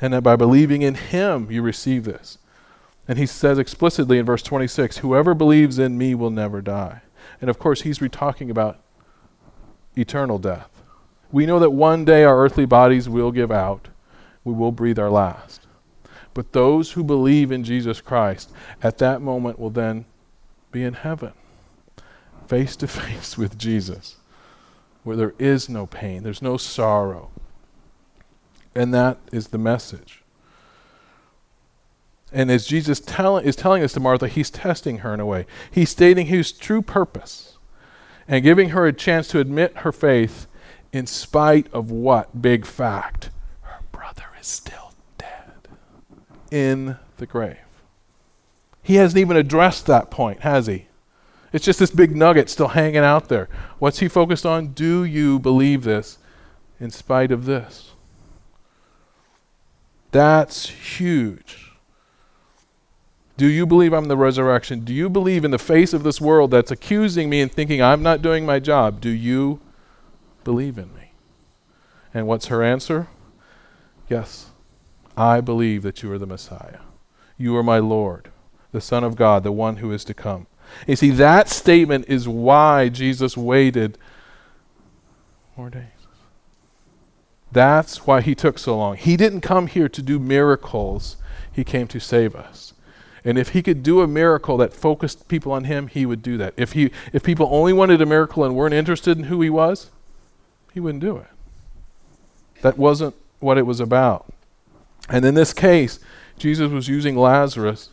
and 0.00 0.12
that 0.12 0.22
by 0.22 0.36
believing 0.36 0.82
in 0.82 0.94
him 0.94 1.50
you 1.50 1.62
receive 1.62 2.04
this. 2.04 2.38
And 3.08 3.18
he 3.18 3.26
says 3.26 3.58
explicitly 3.58 4.18
in 4.18 4.26
verse 4.26 4.42
26 4.42 4.98
Whoever 4.98 5.34
believes 5.34 5.78
in 5.78 5.96
me 5.96 6.14
will 6.14 6.30
never 6.30 6.60
die. 6.60 7.02
And 7.40 7.48
of 7.50 7.58
course, 7.58 7.82
he's 7.82 8.00
talking 8.10 8.50
about 8.50 8.78
eternal 9.96 10.38
death. 10.38 10.70
We 11.32 11.46
know 11.46 11.58
that 11.58 11.70
one 11.70 12.04
day 12.04 12.24
our 12.24 12.38
earthly 12.38 12.66
bodies 12.66 13.08
will 13.08 13.32
give 13.32 13.50
out, 13.50 13.88
we 14.44 14.52
will 14.52 14.72
breathe 14.72 14.98
our 14.98 15.10
last. 15.10 15.66
But 16.34 16.52
those 16.52 16.92
who 16.92 17.02
believe 17.02 17.50
in 17.50 17.64
Jesus 17.64 18.00
Christ 18.00 18.52
at 18.82 18.98
that 18.98 19.22
moment 19.22 19.58
will 19.58 19.70
then 19.70 20.04
be 20.70 20.84
in 20.84 20.94
heaven, 20.94 21.32
face 22.46 22.76
to 22.76 22.86
face 22.88 23.38
with 23.38 23.58
Jesus, 23.58 24.16
where 25.06 25.16
there 25.16 25.34
is 25.38 25.68
no 25.68 25.86
pain, 25.86 26.22
there's 26.22 26.42
no 26.42 26.56
sorrow, 26.56 27.30
and 28.74 28.92
that 28.92 29.18
is 29.32 29.48
the 29.48 29.58
message. 29.58 30.22
And 32.32 32.50
as 32.50 32.66
Jesus 32.66 32.98
tell, 32.98 33.38
is 33.38 33.54
telling 33.54 33.82
this 33.82 33.92
to 33.92 34.00
Martha, 34.00 34.26
he's 34.26 34.50
testing 34.50 34.98
her 34.98 35.14
in 35.14 35.20
a 35.20 35.26
way. 35.26 35.46
He's 35.70 35.90
stating 35.90 36.26
his 36.26 36.50
true 36.50 36.82
purpose 36.82 37.56
and 38.26 38.42
giving 38.42 38.70
her 38.70 38.84
a 38.84 38.92
chance 38.92 39.28
to 39.28 39.38
admit 39.38 39.78
her 39.78 39.92
faith 39.92 40.48
in 40.92 41.06
spite 41.06 41.72
of 41.72 41.90
what 41.90 42.42
big 42.42 42.66
fact? 42.66 43.30
Her 43.62 43.80
brother 43.92 44.24
is 44.40 44.46
still 44.46 44.92
dead 45.18 45.68
in 46.50 46.96
the 47.18 47.26
grave. 47.26 47.58
He 48.82 48.96
hasn't 48.96 49.20
even 49.20 49.36
addressed 49.36 49.86
that 49.86 50.10
point, 50.10 50.40
has 50.40 50.66
he? 50.66 50.86
It's 51.56 51.64
just 51.64 51.78
this 51.78 51.90
big 51.90 52.14
nugget 52.14 52.50
still 52.50 52.68
hanging 52.68 52.98
out 52.98 53.30
there. 53.30 53.48
What's 53.78 54.00
he 54.00 54.08
focused 54.08 54.44
on? 54.44 54.74
Do 54.74 55.04
you 55.04 55.38
believe 55.38 55.84
this 55.84 56.18
in 56.78 56.90
spite 56.90 57.32
of 57.32 57.46
this? 57.46 57.92
That's 60.10 60.68
huge. 60.68 61.72
Do 63.38 63.46
you 63.46 63.64
believe 63.64 63.94
I'm 63.94 64.08
the 64.08 64.18
resurrection? 64.18 64.84
Do 64.84 64.92
you 64.92 65.08
believe 65.08 65.46
in 65.46 65.50
the 65.50 65.58
face 65.58 65.94
of 65.94 66.02
this 66.02 66.20
world 66.20 66.50
that's 66.50 66.70
accusing 66.70 67.30
me 67.30 67.40
and 67.40 67.50
thinking 67.50 67.80
I'm 67.80 68.02
not 68.02 68.20
doing 68.20 68.44
my 68.44 68.58
job? 68.58 69.00
Do 69.00 69.08
you 69.08 69.58
believe 70.44 70.76
in 70.76 70.92
me? 70.92 71.12
And 72.12 72.26
what's 72.26 72.48
her 72.48 72.62
answer? 72.62 73.08
Yes, 74.10 74.50
I 75.16 75.40
believe 75.40 75.82
that 75.84 76.02
you 76.02 76.12
are 76.12 76.18
the 76.18 76.26
Messiah. 76.26 76.80
You 77.38 77.56
are 77.56 77.62
my 77.62 77.78
Lord, 77.78 78.30
the 78.72 78.82
Son 78.82 79.02
of 79.02 79.16
God, 79.16 79.42
the 79.42 79.52
one 79.52 79.78
who 79.78 79.90
is 79.90 80.04
to 80.04 80.12
come. 80.12 80.48
You 80.86 80.96
see, 80.96 81.10
that 81.10 81.48
statement 81.48 82.06
is 82.08 82.28
why 82.28 82.88
Jesus 82.88 83.36
waited 83.36 83.98
four 85.54 85.70
days. 85.70 85.82
That's 87.52 88.06
why 88.06 88.20
he 88.20 88.34
took 88.34 88.58
so 88.58 88.76
long. 88.76 88.96
He 88.96 89.16
didn't 89.16 89.40
come 89.40 89.66
here 89.66 89.88
to 89.88 90.02
do 90.02 90.18
miracles, 90.18 91.16
he 91.52 91.64
came 91.64 91.88
to 91.88 92.00
save 92.00 92.34
us. 92.34 92.74
And 93.24 93.38
if 93.38 93.50
he 93.50 93.62
could 93.62 93.82
do 93.82 94.02
a 94.02 94.06
miracle 94.06 94.56
that 94.58 94.72
focused 94.72 95.26
people 95.26 95.50
on 95.50 95.64
him, 95.64 95.88
he 95.88 96.06
would 96.06 96.22
do 96.22 96.36
that. 96.36 96.54
If, 96.56 96.72
he, 96.72 96.92
if 97.12 97.24
people 97.24 97.48
only 97.50 97.72
wanted 97.72 98.00
a 98.00 98.06
miracle 98.06 98.44
and 98.44 98.54
weren't 98.54 98.74
interested 98.74 99.18
in 99.18 99.24
who 99.24 99.40
he 99.40 99.50
was, 99.50 99.90
he 100.72 100.80
wouldn't 100.80 101.00
do 101.00 101.16
it. 101.16 101.26
That 102.62 102.78
wasn't 102.78 103.16
what 103.40 103.58
it 103.58 103.66
was 103.66 103.80
about. 103.80 104.26
And 105.08 105.24
in 105.24 105.34
this 105.34 105.52
case, 105.52 105.98
Jesus 106.38 106.70
was 106.70 106.88
using 106.88 107.16
Lazarus 107.16 107.88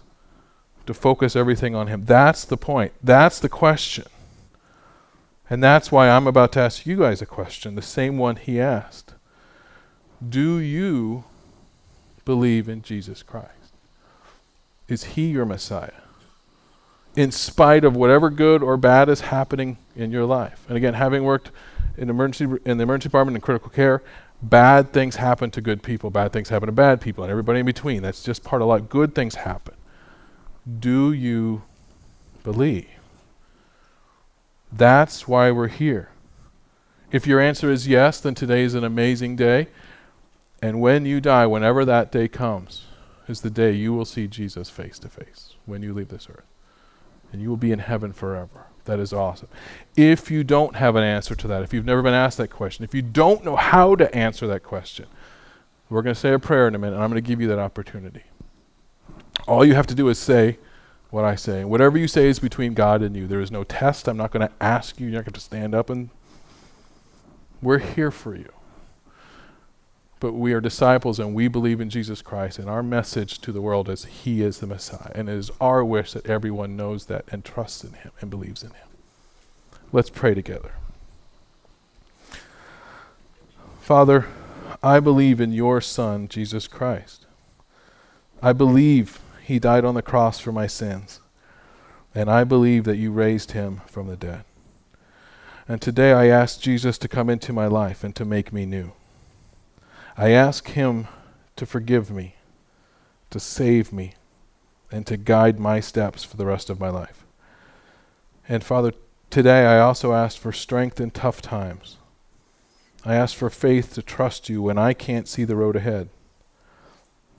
to 0.86 0.94
focus 0.94 1.36
everything 1.36 1.76
on 1.76 1.88
him. 1.88 2.06
That's 2.06 2.46
the 2.46 2.58
point. 2.58 2.94
That's 3.02 3.40
the 3.40 3.50
question. 3.50 4.06
And 5.50 5.64
that's 5.64 5.92
why 5.92 6.10
I'm 6.10 6.28
about 6.28 6.52
to 6.54 6.62
ask 6.62 6.86
you 6.86 6.98
guys 6.98 7.22
a 7.22 7.26
question, 7.26 7.76
the 7.76 7.82
same 7.82 8.18
one 8.18 8.38
he 8.38 8.60
asked. 8.60 9.14
Do 10.28 10.58
you 10.58 11.26
believe 12.26 12.70
in 12.70 12.82
Jesus 12.82 13.22
Christ? 13.24 13.50
Is 14.88 15.04
he 15.04 15.28
your 15.28 15.46
Messiah? 15.46 15.92
In 17.16 17.32
spite 17.32 17.84
of 17.84 17.96
whatever 17.96 18.30
good 18.30 18.64
or 18.64 18.78
bad 18.78 19.10
is 19.10 19.22
happening 19.22 19.78
in 19.96 20.12
your 20.12 20.26
life. 20.26 20.66
And 20.68 20.78
again, 20.78 20.96
having 20.96 21.24
worked 21.24 21.52
in 21.98 22.10
emergency 22.10 22.46
in 22.66 22.78
the 22.78 22.84
emergency 22.84 23.10
department 23.10 23.36
in 23.36 23.42
critical 23.42 23.70
care, 23.70 24.02
bad 24.42 24.92
things 24.92 25.18
happen 25.18 25.52
to 25.52 25.62
good 25.62 25.84
people, 25.84 26.10
bad 26.10 26.34
things 26.34 26.50
happen 26.50 26.68
to 26.68 26.74
bad 26.74 27.02
people, 27.02 27.24
and 27.24 27.30
everybody 27.30 27.60
in 27.60 27.66
between. 27.66 28.02
That's 28.02 28.24
just 28.24 28.44
part 28.44 28.62
of 28.62 28.68
life. 28.68 28.90
Good 28.90 29.14
things 29.14 29.36
happen. 29.36 29.76
Do 30.68 31.12
you 31.12 31.64
believe? 32.44 32.88
That's 34.72 35.28
why 35.28 35.52
we're 35.52 35.68
here. 35.68 36.10
If 37.12 37.28
your 37.28 37.40
answer 37.40 37.70
is 37.72 37.88
yes, 37.88 38.20
then 38.20 38.34
today 38.34 38.64
is 38.64 38.74
an 38.74 38.84
amazing 38.84 39.36
day. 39.36 39.68
And 40.62 40.82
when 40.82 41.06
you 41.06 41.22
die, 41.22 41.46
whenever 41.46 41.86
that 41.86 42.12
day 42.12 42.28
comes, 42.28 42.86
is 43.28 43.42
the 43.42 43.50
day 43.50 43.72
you 43.72 43.94
will 43.94 44.06
see 44.06 44.28
Jesus 44.28 44.70
face 44.70 44.98
to 45.00 45.10
face 45.10 45.56
when 45.66 45.84
you 45.84 45.94
leave 45.94 46.08
this 46.08 46.28
earth. 46.30 46.46
And 47.32 47.42
you 47.42 47.50
will 47.50 47.58
be 47.58 47.72
in 47.72 47.80
heaven 47.80 48.14
forever. 48.14 48.66
That 48.86 49.00
is 49.00 49.14
awesome. 49.14 49.48
If 49.96 50.32
you 50.32 50.44
don't 50.44 50.76
have 50.76 50.96
an 50.96 51.04
answer 51.04 51.36
to 51.36 51.48
that, 51.50 51.64
if 51.64 51.74
you've 51.74 51.86
never 51.86 52.02
been 52.02 52.14
asked 52.14 52.38
that 52.38 52.50
question, 52.50 52.84
if 52.84 52.94
you 52.94 53.02
don't 53.02 53.46
know 53.46 53.56
how 53.56 53.96
to 53.96 54.14
answer 54.16 54.48
that 54.48 54.64
question, 54.64 55.06
we're 55.90 56.02
going 56.02 56.16
to 56.16 56.20
say 56.20 56.34
a 56.34 56.40
prayer 56.40 56.68
in 56.68 56.76
a 56.76 56.80
minute, 56.80 56.96
and 56.96 57.04
I'm 57.04 57.10
going 57.10 57.24
to 57.24 57.28
give 57.28 57.40
you 57.40 57.48
that 57.50 57.60
opportunity. 57.60 58.24
All 59.48 59.66
you 59.66 59.76
have 59.76 59.88
to 59.88 59.96
do 59.96 60.10
is 60.10 60.18
say 60.18 60.58
what 61.10 61.26
I 61.26 61.36
say. 61.36 61.64
Whatever 61.64 61.98
you 61.98 62.08
say 62.08 62.28
is 62.28 62.40
between 62.40 62.74
God 62.74 63.02
and 63.02 63.16
you. 63.16 63.28
There 63.28 63.42
is 63.42 63.52
no 63.52 63.64
test. 63.64 64.08
I'm 64.08 64.18
not 64.18 64.32
going 64.32 64.48
to 64.48 64.54
ask 64.62 65.00
you. 65.00 65.08
You're 65.08 65.18
not 65.18 65.26
going 65.26 65.34
to 65.34 65.40
stand 65.40 65.76
up 65.76 65.90
and. 65.90 66.10
We're 67.62 67.80
here 67.80 68.12
for 68.12 68.36
you 68.36 68.52
but 70.24 70.32
we 70.32 70.54
are 70.54 70.62
disciples 70.62 71.20
and 71.20 71.36
we 71.36 71.50
believe 71.50 71.82
in 71.82 71.90
Jesus 71.90 72.22
Christ. 72.22 72.58
And 72.58 72.70
our 72.70 72.82
message 72.82 73.40
to 73.40 73.52
the 73.52 73.60
world 73.60 73.90
is 73.90 74.06
He 74.06 74.42
is 74.42 74.60
the 74.60 74.68
Messiah. 74.68 75.12
And 75.14 75.28
it 75.28 75.34
is 75.34 75.52
our 75.60 75.84
wish 75.84 76.14
that 76.14 76.26
everyone 76.28 76.78
knows 76.78 77.08
that 77.08 77.26
and 77.30 77.44
trusts 77.44 77.84
in 77.84 77.92
Him 77.92 78.14
and 78.22 78.30
believes 78.30 78.64
in 78.64 78.70
Him. 78.70 78.88
Let's 79.92 80.10
pray 80.10 80.34
together. 80.34 80.76
Father, 83.82 84.28
I 84.82 85.02
believe 85.02 85.42
in 85.42 85.52
your 85.52 85.82
Son, 85.82 86.30
Jesus 86.30 86.70
Christ. 86.70 87.26
I 88.42 88.54
believe 88.54 89.20
He 89.44 89.60
died 89.60 89.84
on 89.84 89.94
the 89.94 90.02
cross 90.02 90.40
for 90.40 90.54
my 90.54 90.68
sins. 90.68 91.20
And 92.16 92.30
I 92.30 92.46
believe 92.46 92.86
that 92.86 92.96
you 92.96 93.12
raised 93.12 93.52
Him 93.52 93.82
from 93.88 94.08
the 94.08 94.16
dead. 94.16 94.46
And 95.68 95.82
today 95.82 96.14
I 96.14 96.28
ask 96.28 96.62
Jesus 96.62 96.98
to 97.00 97.10
come 97.10 97.30
into 97.30 97.52
my 97.52 97.68
life 97.68 98.06
and 98.06 98.16
to 98.16 98.24
make 98.24 98.54
me 98.54 98.66
new. 98.66 98.94
I 100.16 100.30
ask 100.30 100.70
Him 100.70 101.08
to 101.58 101.66
forgive 101.66 102.10
me, 102.10 102.36
to 103.32 103.40
save 103.40 103.92
me, 103.92 104.14
and 104.90 105.06
to 105.08 105.18
guide 105.18 105.60
my 105.60 105.82
steps 105.82 106.24
for 106.24 106.38
the 106.38 106.46
rest 106.46 106.70
of 106.70 106.80
my 106.80 106.90
life. 106.90 107.26
And 108.48 108.64
Father, 108.64 108.94
today 109.30 109.66
I 109.66 109.80
also 109.80 110.14
ask 110.14 110.38
for 110.38 110.54
strength 110.54 111.02
in 111.02 111.12
tough 111.12 111.42
times. 111.42 111.98
I 113.04 113.16
ask 113.16 113.36
for 113.36 113.50
faith 113.50 113.94
to 113.96 114.02
trust 114.02 114.48
you 114.48 114.62
when 114.62 114.78
I 114.78 114.94
can't 114.94 115.28
see 115.28 115.44
the 115.44 115.58
road 115.58 115.76
ahead. 115.76 116.08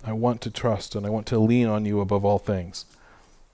I 0.04 0.12
want 0.12 0.40
to 0.42 0.50
trust 0.50 0.94
and 0.94 1.06
I 1.06 1.10
want 1.10 1.26
to 1.26 1.38
lean 1.38 1.66
on 1.66 1.84
you 1.84 2.00
above 2.00 2.24
all 2.24 2.38
things. 2.38 2.84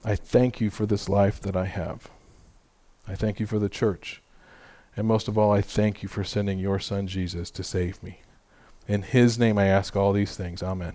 I 0.04 0.16
thank 0.16 0.60
you 0.60 0.70
for 0.70 0.86
this 0.86 1.08
life 1.08 1.40
that 1.42 1.56
I 1.56 1.66
have. 1.66 2.08
I 3.06 3.14
thank 3.14 3.38
you 3.38 3.46
for 3.46 3.58
the 3.58 3.68
church. 3.68 4.20
And 4.96 5.06
most 5.06 5.28
of 5.28 5.38
all, 5.38 5.52
I 5.52 5.60
thank 5.60 6.02
you 6.02 6.08
for 6.08 6.24
sending 6.24 6.58
your 6.58 6.78
son 6.78 7.06
Jesus 7.06 7.50
to 7.52 7.62
save 7.62 8.02
me. 8.02 8.20
In 8.88 9.02
his 9.02 9.38
name 9.38 9.58
I 9.58 9.66
ask 9.66 9.94
all 9.94 10.12
these 10.12 10.36
things. 10.36 10.62
Amen. 10.62 10.94